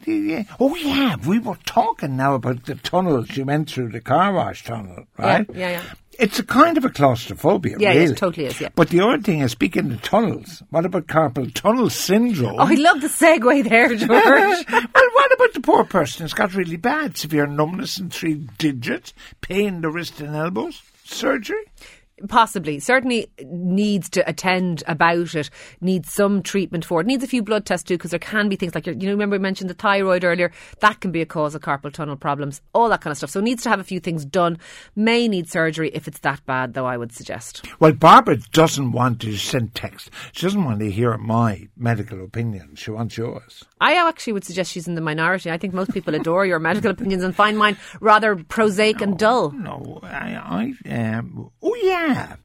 yeah. 0.06 0.44
Oh 0.60 0.76
yeah, 0.76 1.16
we 1.28 1.38
were 1.40 1.58
talking 1.66 2.18
now 2.18 2.34
about 2.36 2.66
the 2.66 2.76
tunnels 2.76 3.36
you 3.38 3.46
went 3.46 3.70
through, 3.70 3.90
the 3.92 4.02
car 4.02 4.34
wash 4.34 4.64
tunnel, 4.64 5.06
right? 5.18 5.46
yeah, 5.54 5.70
yeah. 5.70 5.84
It's 6.20 6.40
a 6.40 6.44
kind 6.44 6.78
of 6.78 6.86
a 6.86 6.90
claustrophobia, 6.90 7.78
Yeah, 7.80 7.94
really. 7.94 8.12
it 8.12 8.18
totally 8.18 8.46
is, 8.46 8.60
yeah. 8.62 8.70
But 8.76 8.90
the 8.90 9.00
other 9.00 9.20
thing 9.20 9.40
is, 9.40 9.52
speaking 9.54 9.92
of 9.92 10.02
tunnels, 10.04 10.62
what 10.70 10.86
about 10.86 11.08
carpal 11.08 11.52
tunnel 11.54 11.90
syndrome? 11.90 12.56
Oh, 12.60 12.64
I 12.68 12.74
love 12.76 13.02
the 13.02 13.08
segue 13.08 13.68
there, 13.68 13.88
George. 13.96 14.10
well, 14.10 14.88
what 15.14 15.34
about 15.34 15.54
the 15.54 15.62
poor 15.64 15.84
person 15.84 16.24
who's 16.24 16.34
got 16.34 16.54
really 16.54 16.76
bad 16.78 17.18
severe 17.18 17.48
numbness 17.48 17.98
in 17.98 18.10
three 18.10 18.36
digits, 18.58 19.14
pain 19.42 19.68
in 19.76 19.82
the 19.82 19.90
wrist 19.90 20.20
and 20.22 20.36
elbows, 20.36 20.82
surgery? 21.06 21.64
Possibly. 22.28 22.80
Certainly 22.80 23.28
needs 23.46 24.10
to 24.12 24.28
attend 24.30 24.84
about 24.88 25.36
it, 25.36 25.50
needs 25.80 26.14
some 26.14 26.42
treatment 26.44 26.86
for 26.86 27.02
it, 27.02 27.08
needs 27.08 27.24
a 27.24 27.28
few 27.28 27.42
blood 27.42 27.66
tests 27.66 27.88
too, 27.88 27.96
because 27.96 28.12
there 28.12 28.20
can 28.20 28.50
be 28.50 28.56
things 28.56 28.76
like, 28.76 28.86
you 28.86 28.96
know, 28.96 29.12
remember 29.12 29.36
we 29.36 29.40
mentioned 29.40 29.70
the 29.70 29.74
thyroid 29.74 30.24
earlier? 30.24 30.52
That 30.80 31.00
can 31.02 31.12
be 31.12 31.22
a 31.22 31.26
cause 31.26 31.56
of 31.56 31.62
carpal 31.62 31.92
tunnel 31.92 32.16
problems, 32.16 32.62
all 32.74 32.90
that 32.90 33.02
kind 33.02 33.12
of 33.12 33.18
stuff. 33.18 33.30
So 33.30 33.40
needs 33.40 33.64
to 33.64 33.70
have 33.70 33.80
a 33.80 33.84
few 33.84 34.00
things 34.00 34.26
done. 34.26 34.58
May 34.96 35.28
need 35.28 35.50
surgery 35.50 35.90
if 35.94 36.08
it's 36.08 36.20
that 36.20 36.46
bad, 36.46 36.74
though, 36.74 36.86
I 36.86 36.98
would 36.98 37.12
suggest. 37.12 37.66
Well, 37.80 37.94
Barbara 37.94 38.38
doesn't 38.52 38.92
want 38.92 39.22
to 39.22 39.36
send 39.38 39.76
text. 39.76 40.10
She 40.32 40.46
doesn't 40.46 40.64
want 40.64 40.80
to 40.80 40.92
hear 40.92 41.18
my 41.18 41.68
medical 41.78 42.24
opinion. 42.24 42.76
She 42.76 42.92
wants 42.92 43.18
yours. 43.18 43.64
I 43.80 43.96
actually 44.08 44.34
would 44.34 44.44
suggest 44.44 44.72
she's 44.72 44.88
in 44.88 44.96
the 44.96 45.02
minority. 45.02 45.50
I 45.52 45.58
think 45.58 45.74
most 45.74 45.94
people 45.94 46.16
adore 46.16 46.46
your 46.46 46.60
medical 46.60 46.92
opinions 46.92 47.24
and 47.24 47.36
find 47.36 47.58
mine 47.58 47.78
rather 48.00 48.36
prosaic 48.36 49.02
and 49.02 49.18
dull. 49.18 49.52
No, 49.52 50.00
I, 50.04 50.74
I 50.88 50.92
um, 50.94 51.52
oh 51.62 51.76
yeah. 51.82 52.11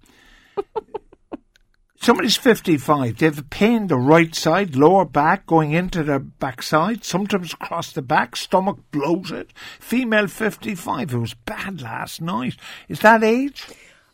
Somebody's 2.00 2.36
55. 2.36 3.18
They 3.18 3.26
have 3.26 3.38
a 3.38 3.42
pain 3.42 3.74
in 3.74 3.86
the 3.88 3.96
right 3.96 4.32
side, 4.34 4.76
lower 4.76 5.04
back, 5.04 5.46
going 5.46 5.72
into 5.72 6.04
their 6.04 6.20
backside, 6.20 7.04
sometimes 7.04 7.52
across 7.52 7.92
the 7.92 8.02
back, 8.02 8.36
stomach 8.36 8.78
bloated. 8.92 9.52
Female 9.80 10.28
55. 10.28 11.12
It 11.12 11.18
was 11.18 11.34
bad 11.34 11.82
last 11.82 12.20
night. 12.20 12.56
Is 12.88 13.00
that 13.00 13.24
age? 13.24 13.66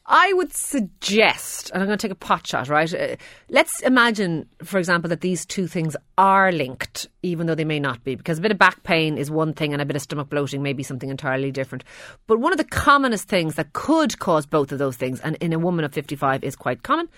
I 0.06 0.32
would 0.32 0.52
suggest, 0.52 1.70
and 1.70 1.80
I'm 1.80 1.86
going 1.86 1.96
to 1.96 2.02
take 2.02 2.12
a 2.12 2.16
pot 2.16 2.46
shot, 2.46 2.68
right? 2.68 2.92
Uh, 2.92 3.16
let's 3.48 3.80
imagine, 3.82 4.48
for 4.64 4.78
example, 4.78 5.08
that 5.10 5.20
these 5.20 5.46
two 5.46 5.68
things 5.68 5.96
are 6.18 6.50
linked, 6.50 7.06
even 7.22 7.46
though 7.46 7.54
they 7.54 7.64
may 7.64 7.78
not 7.78 8.02
be, 8.02 8.16
because 8.16 8.38
a 8.38 8.40
bit 8.40 8.50
of 8.50 8.58
back 8.58 8.82
pain 8.82 9.16
is 9.16 9.30
one 9.30 9.52
thing 9.52 9.72
and 9.72 9.80
a 9.80 9.84
bit 9.84 9.94
of 9.94 10.02
stomach 10.02 10.28
bloating 10.28 10.62
may 10.62 10.72
be 10.72 10.82
something 10.82 11.08
entirely 11.08 11.52
different. 11.52 11.84
But 12.26 12.40
one 12.40 12.52
of 12.52 12.58
the 12.58 12.64
commonest 12.64 13.28
things 13.28 13.54
that 13.54 13.74
could 13.74 14.18
cause 14.18 14.44
both 14.44 14.72
of 14.72 14.78
those 14.78 14.96
things, 14.96 15.20
and 15.20 15.36
in 15.36 15.52
a 15.52 15.58
woman 15.58 15.84
of 15.84 15.92
55 15.92 16.42
is 16.42 16.56
quite 16.56 16.82
common, 16.82 17.08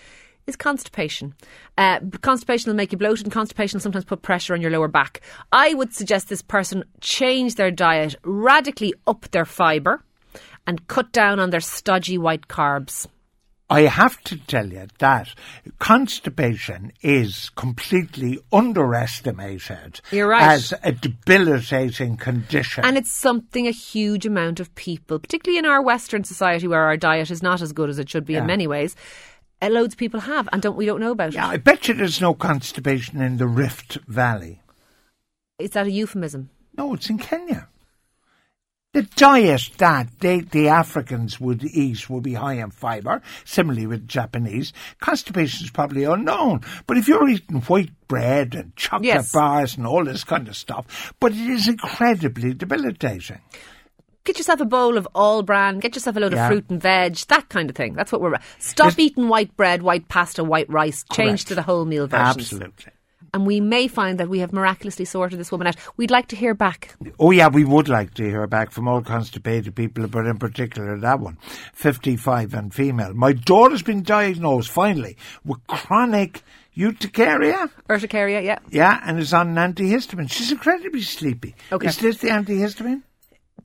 is 0.45 0.55
constipation. 0.55 1.33
Uh, 1.79 1.99
constipation 2.21 2.69
will 2.69 2.77
make 2.77 2.91
you 2.91 2.99
bloated, 2.99 3.25
and 3.25 3.33
constipation 3.33 3.77
will 3.77 3.81
sometimes 3.81 4.05
put 4.05 4.21
pressure 4.21 4.53
on 4.53 4.61
your 4.61 4.69
lower 4.69 4.87
back. 4.87 5.21
I 5.51 5.73
would 5.73 5.91
suggest 5.91 6.29
this 6.29 6.43
person 6.43 6.83
change 7.01 7.55
their 7.55 7.71
diet, 7.71 8.15
radically 8.23 8.93
up 9.07 9.27
their 9.31 9.45
fibre, 9.45 10.03
and 10.67 10.87
cut 10.87 11.11
down 11.11 11.39
on 11.39 11.49
their 11.49 11.59
stodgy 11.59 12.17
white 12.17 12.47
carbs. 12.47 13.07
I 13.67 13.81
have 13.81 14.21
to 14.25 14.37
tell 14.37 14.67
you 14.71 14.85
that 14.99 15.29
constipation 15.79 16.91
is 17.01 17.49
completely 17.55 18.37
underestimated 18.53 20.01
You're 20.11 20.27
right. 20.27 20.51
as 20.51 20.71
a 20.83 20.91
debilitating 20.91 22.17
condition. 22.17 22.85
And 22.85 22.95
it's 22.95 23.11
something 23.11 23.67
a 23.67 23.71
huge 23.71 24.27
amount 24.27 24.59
of 24.59 24.73
people, 24.75 25.17
particularly 25.17 25.57
in 25.57 25.65
our 25.65 25.81
Western 25.81 26.23
society 26.23 26.67
where 26.67 26.83
our 26.83 26.95
diet 26.95 27.31
is 27.31 27.41
not 27.41 27.59
as 27.61 27.73
good 27.73 27.89
as 27.89 27.97
it 27.97 28.07
should 28.07 28.25
be 28.25 28.33
Yeah. 28.33 28.41
in 28.41 28.45
many 28.45 28.67
ways, 28.67 28.95
uh, 29.63 29.69
loads 29.69 29.95
of 29.95 29.97
people 29.97 30.19
have 30.19 30.47
and 30.51 30.61
don't 30.61 30.77
we 30.77 30.85
don't 30.85 30.99
know 30.99 31.11
about 31.11 31.33
yeah, 31.33 31.47
it. 31.49 31.53
I 31.53 31.57
bet 31.57 31.87
you 31.87 31.95
there's 31.95 32.21
no 32.21 32.35
constipation 32.35 33.19
in 33.19 33.37
the 33.37 33.47
Rift 33.47 33.97
Valley. 34.07 34.61
Is 35.57 35.71
that 35.71 35.87
a 35.87 35.91
euphemism? 35.91 36.51
No, 36.77 36.93
it's 36.93 37.09
in 37.09 37.17
Kenya. 37.17 37.67
The 38.95 39.01
diet 39.17 39.71
that 39.79 40.07
they, 40.21 40.39
the 40.39 40.69
Africans 40.69 41.37
would 41.37 41.65
eat 41.65 42.09
would 42.09 42.23
be 42.23 42.35
high 42.35 42.53
in 42.53 42.71
fibre, 42.71 43.21
similarly 43.43 43.87
with 43.87 44.07
Japanese. 44.07 44.71
Constipation 45.01 45.65
is 45.65 45.69
probably 45.69 46.05
unknown. 46.05 46.61
But 46.87 46.97
if 46.97 47.05
you're 47.09 47.27
eating 47.27 47.59
white 47.63 47.91
bread 48.07 48.55
and 48.55 48.73
chocolate 48.77 49.03
Yes. 49.05 49.33
bars 49.33 49.75
and 49.75 49.85
all 49.85 50.05
this 50.05 50.23
kind 50.23 50.47
of 50.47 50.55
stuff, 50.55 51.13
but 51.19 51.33
it 51.33 51.37
is 51.49 51.67
incredibly 51.67 52.53
debilitating. 52.53 53.41
Get 54.23 54.37
yourself 54.37 54.61
a 54.61 54.65
bowl 54.65 54.97
of 54.97 55.09
all 55.13 55.43
bran, 55.43 55.79
get 55.79 55.93
yourself 55.93 56.15
a 56.15 56.19
load 56.21 56.31
Yeah. 56.31 56.45
of 56.45 56.51
fruit 56.53 56.65
and 56.69 56.81
veg, 56.81 57.17
that 57.27 57.49
kind 57.49 57.69
of 57.69 57.75
thing. 57.75 57.95
That's 57.95 58.13
what 58.13 58.21
we're. 58.21 58.37
Stop 58.59 58.87
Is- 58.93 58.99
eating 58.99 59.27
white 59.27 59.57
bread, 59.57 59.83
white 59.83 60.07
pasta, 60.07 60.41
white 60.41 60.69
rice. 60.69 61.03
Change 61.11 61.45
Correct. 61.45 61.47
to 61.49 61.55
the 61.55 61.61
wholemeal 61.63 62.07
versions. 62.07 62.53
Absolutely. 62.53 62.93
And 63.35 63.45
we 63.45 63.59
may 63.59 63.89
find 63.89 64.17
that 64.21 64.29
we 64.29 64.39
have 64.39 64.53
miraculously 64.53 65.03
sorted 65.03 65.37
this 65.37 65.51
woman 65.51 65.67
out. 65.67 65.75
We'd 65.97 66.09
like 66.09 66.27
to 66.29 66.37
hear 66.37 66.53
back. 66.53 66.95
Oh 67.19 67.31
yeah, 67.31 67.49
we 67.49 67.65
would 67.65 67.89
like 67.89 68.13
to 68.13 68.23
hear 68.23 68.47
back 68.47 68.71
from 68.71 68.87
all 68.87 69.01
constipated 69.01 69.75
people, 69.75 70.07
but 70.07 70.25
in 70.25 70.37
particular 70.37 70.97
that 70.97 71.19
one, 71.19 71.37
55 71.73 72.53
and 72.53 72.73
female. 72.73 73.13
My 73.13 73.33
daughter's 73.33 73.83
been 73.83 74.03
diagnosed 74.03 74.71
finally 74.71 75.17
with 75.43 75.59
chronic 75.67 76.43
urticaria. 76.77 77.69
Urticaria, 77.89 78.39
yeah. 78.39 78.59
Yeah, 78.69 79.01
and 79.03 79.19
is 79.19 79.33
on 79.33 79.57
an 79.57 79.73
antihistamine. 79.73 80.31
She's 80.31 80.53
incredibly 80.53 81.01
sleepy. 81.01 81.55
Okay. 81.73 81.87
Is 81.87 81.97
this 81.97 82.19
the 82.19 82.29
antihistamine? 82.29 83.01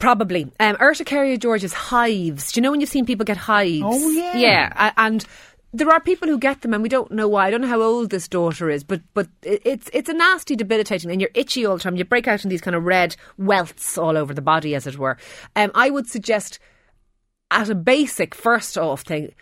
Probably. 0.01 0.51
Um, 0.59 0.77
urticaria, 0.81 1.39
George, 1.39 1.63
is 1.63 1.75
hives. 1.75 2.53
Do 2.53 2.59
you 2.59 2.63
know 2.63 2.71
when 2.71 2.81
you've 2.81 2.91
seen 2.91 3.05
people 3.05 3.25
get 3.25 3.37
hives? 3.37 3.85
Oh, 3.85 4.11
yeah. 4.11 4.37
Yeah, 4.37 4.93
and 4.97 5.25
there 5.73 5.91
are 5.91 6.01
people 6.01 6.29
who 6.29 6.39
get 6.39 6.63
them, 6.63 6.75
and 6.75 6.83
we 6.83 6.89
don't 6.89 7.13
know 7.13 7.29
why. 7.29 7.47
I 7.47 7.51
don't 7.51 7.61
know 7.61 7.69
how 7.69 7.83
old 7.83 8.11
this 8.11 8.27
daughter 8.27 8.71
is, 8.71 8.83
but 8.83 9.01
but 9.15 9.29
it's 9.43 9.89
it's 9.93 10.09
a 10.09 10.15
nasty, 10.15 10.57
debilitating, 10.57 11.11
and 11.11 11.21
you're 11.21 11.31
itchy 11.35 11.65
all 11.65 11.77
the 11.77 11.83
time. 11.83 11.97
You 11.97 12.05
break 12.05 12.27
out 12.27 12.45
in 12.45 12.51
these 12.51 12.61
kind 12.61 12.75
of 12.75 12.85
red 12.85 13.17
welts 13.39 13.97
all 13.97 14.17
over 14.17 14.35
the 14.35 14.43
body, 14.43 14.75
as 14.75 14.87
it 14.87 14.99
were. 14.99 15.17
Um, 15.55 15.71
I 15.75 15.91
would 15.91 16.09
suggest, 16.09 16.59
at 17.51 17.71
a 17.71 17.75
basic 17.75 18.35
first 18.35 18.77
off 18.77 19.03
thing, 19.03 19.33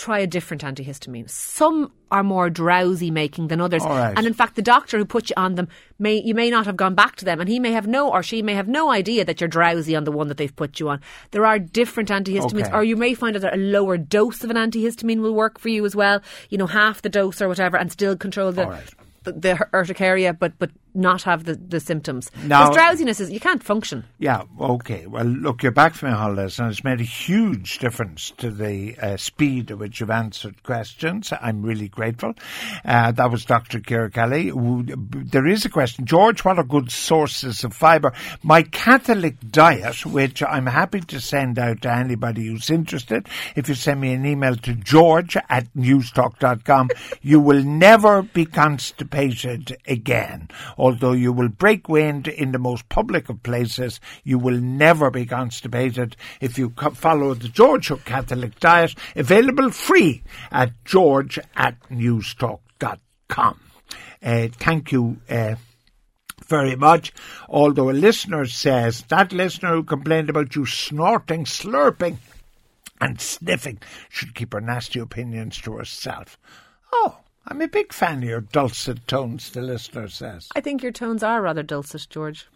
try 0.00 0.18
a 0.18 0.26
different 0.26 0.62
antihistamine. 0.62 1.28
Some 1.28 1.92
are 2.10 2.24
more 2.24 2.50
drowsy 2.50 3.10
making 3.10 3.48
than 3.48 3.60
others, 3.60 3.84
right. 3.84 4.14
and 4.16 4.26
in 4.26 4.34
fact, 4.34 4.56
the 4.56 4.62
doctor 4.62 4.98
who 4.98 5.04
put 5.04 5.30
you 5.30 5.34
on 5.36 5.54
them 5.54 5.68
may 5.98 6.20
you 6.20 6.34
may 6.34 6.50
not 6.50 6.66
have 6.66 6.76
gone 6.76 6.94
back 6.94 7.16
to 7.16 7.24
them, 7.24 7.40
and 7.40 7.48
he 7.48 7.60
may 7.60 7.72
have 7.72 7.86
no 7.86 8.10
or 8.10 8.22
she 8.22 8.42
may 8.42 8.54
have 8.54 8.68
no 8.68 8.90
idea 8.90 9.24
that 9.24 9.40
you're 9.40 9.48
drowsy 9.48 9.94
on 9.94 10.04
the 10.04 10.12
one 10.12 10.28
that 10.28 10.36
they've 10.36 10.54
put 10.56 10.80
you 10.80 10.88
on. 10.88 11.00
There 11.30 11.46
are 11.46 11.58
different 11.58 12.08
antihistamines, 12.08 12.66
Okay. 12.66 12.72
or 12.72 12.82
you 12.82 12.96
may 12.96 13.14
find 13.14 13.36
that 13.36 13.54
a 13.54 13.56
lower 13.56 13.96
dose 13.96 14.42
of 14.42 14.50
an 14.50 14.56
antihistamine 14.56 15.20
will 15.20 15.34
work 15.34 15.58
for 15.58 15.68
you 15.68 15.84
as 15.84 15.94
well. 15.94 16.20
You 16.48 16.58
know, 16.58 16.66
half 16.66 17.02
the 17.02 17.08
dose 17.08 17.40
or 17.40 17.48
whatever, 17.48 17.76
and 17.76 17.92
still 17.92 18.16
control 18.16 18.52
the. 18.52 18.66
Right. 18.66 18.94
The, 19.22 19.32
the 19.32 19.68
urticaria, 19.74 20.32
but 20.32 20.58
but 20.58 20.70
not 20.92 21.22
have 21.22 21.44
the, 21.44 21.54
the 21.54 21.78
symptoms. 21.78 22.30
Now- 22.46 22.62
Because 22.64 22.74
drowsiness 22.76 23.20
is 23.20 23.30
you 23.30 23.38
can't 23.38 23.62
function. 23.62 24.02
Yeah, 24.18 24.42
okay. 24.58 25.06
Well, 25.06 25.24
look, 25.26 25.62
you're 25.62 25.70
back 25.72 25.94
from 25.94 26.08
your 26.08 26.18
holidays, 26.18 26.58
and 26.58 26.68
it's 26.70 26.82
made 26.82 27.00
a 27.00 27.04
huge 27.04 27.78
difference 27.78 28.32
to 28.38 28.50
the 28.50 28.96
uh, 28.98 29.16
speed 29.18 29.70
at 29.70 29.78
which 29.78 30.00
you've 30.00 30.10
answered 30.10 30.62
questions. 30.64 31.32
I'm 31.40 31.62
really 31.62 31.88
grateful. 31.88 32.32
Uh, 32.84 33.12
that 33.12 33.30
was 33.30 33.44
Dr. 33.44 33.78
Ciara 33.80 34.10
Kelly. 34.10 34.50
There 34.54 35.46
is 35.46 35.64
a 35.66 35.68
question. 35.68 36.06
George, 36.06 36.42
what 36.44 36.58
are 36.58 36.64
good 36.64 36.90
sources 36.90 37.62
of 37.62 37.72
fibre? 37.74 38.12
My 38.42 38.62
Catholic 38.62 39.36
diet, 39.52 40.04
which 40.06 40.42
I'm 40.42 40.66
happy 40.66 41.00
to 41.02 41.20
send 41.20 41.58
out 41.58 41.82
to 41.82 41.92
anybody 41.92 42.46
who's 42.46 42.70
interested. 42.70 43.28
If 43.54 43.68
you 43.68 43.74
send 43.76 44.00
me 44.00 44.12
an 44.14 44.24
email 44.26 44.56
to 44.56 44.74
george 44.74 45.36
at 45.48 45.72
newstalk.com, 45.74 46.88
you 47.22 47.38
will 47.38 47.62
never 47.62 48.22
be 48.22 48.46
constipated 48.46 49.10
again. 49.86 50.48
Although 50.78 51.12
you 51.12 51.32
will 51.32 51.48
break 51.48 51.88
wind 51.88 52.28
in 52.28 52.52
the 52.52 52.58
most 52.58 52.88
public 52.88 53.28
of 53.28 53.42
places, 53.42 54.00
you 54.24 54.38
will 54.38 54.58
never 54.58 55.10
be 55.10 55.26
constipated 55.26 56.16
if 56.40 56.58
you 56.58 56.72
follow 56.94 57.34
the 57.34 57.48
George 57.48 57.88
Hook 57.88 58.04
Catholic 58.04 58.58
diet, 58.60 58.94
available 59.14 59.70
free 59.70 60.22
at 60.50 60.72
george 60.84 61.38
at 61.56 61.78
newstalk.com. 61.90 63.60
Uh, 64.22 64.48
thank 64.52 64.92
you. 64.92 65.16
Uh, 65.28 65.56
very 66.46 66.74
much. 66.74 67.12
Although 67.48 67.90
a 67.90 67.92
listener 67.92 68.44
says 68.46 69.02
that 69.08 69.32
listener 69.32 69.74
who 69.74 69.84
complained 69.84 70.28
about 70.28 70.56
you 70.56 70.66
snorting, 70.66 71.44
slurping, 71.44 72.16
and 73.00 73.20
sniffing 73.20 73.78
should 74.08 74.34
keep 74.34 74.52
her 74.52 74.60
nasty 74.60 74.98
opinions 74.98 75.60
to 75.60 75.76
herself. 75.76 76.38
Oh, 76.92 77.18
I'm 77.50 77.60
a 77.60 77.66
big 77.66 77.92
fan 77.92 78.18
of 78.18 78.28
your 78.28 78.42
dulcet 78.42 79.08
tones, 79.08 79.50
the 79.50 79.60
listener 79.60 80.06
says. 80.08 80.48
I 80.54 80.60
think 80.60 80.84
your 80.84 80.92
tones 80.92 81.24
are 81.24 81.42
rather 81.42 81.64
dulcet, 81.64 82.06
George. 82.08 82.46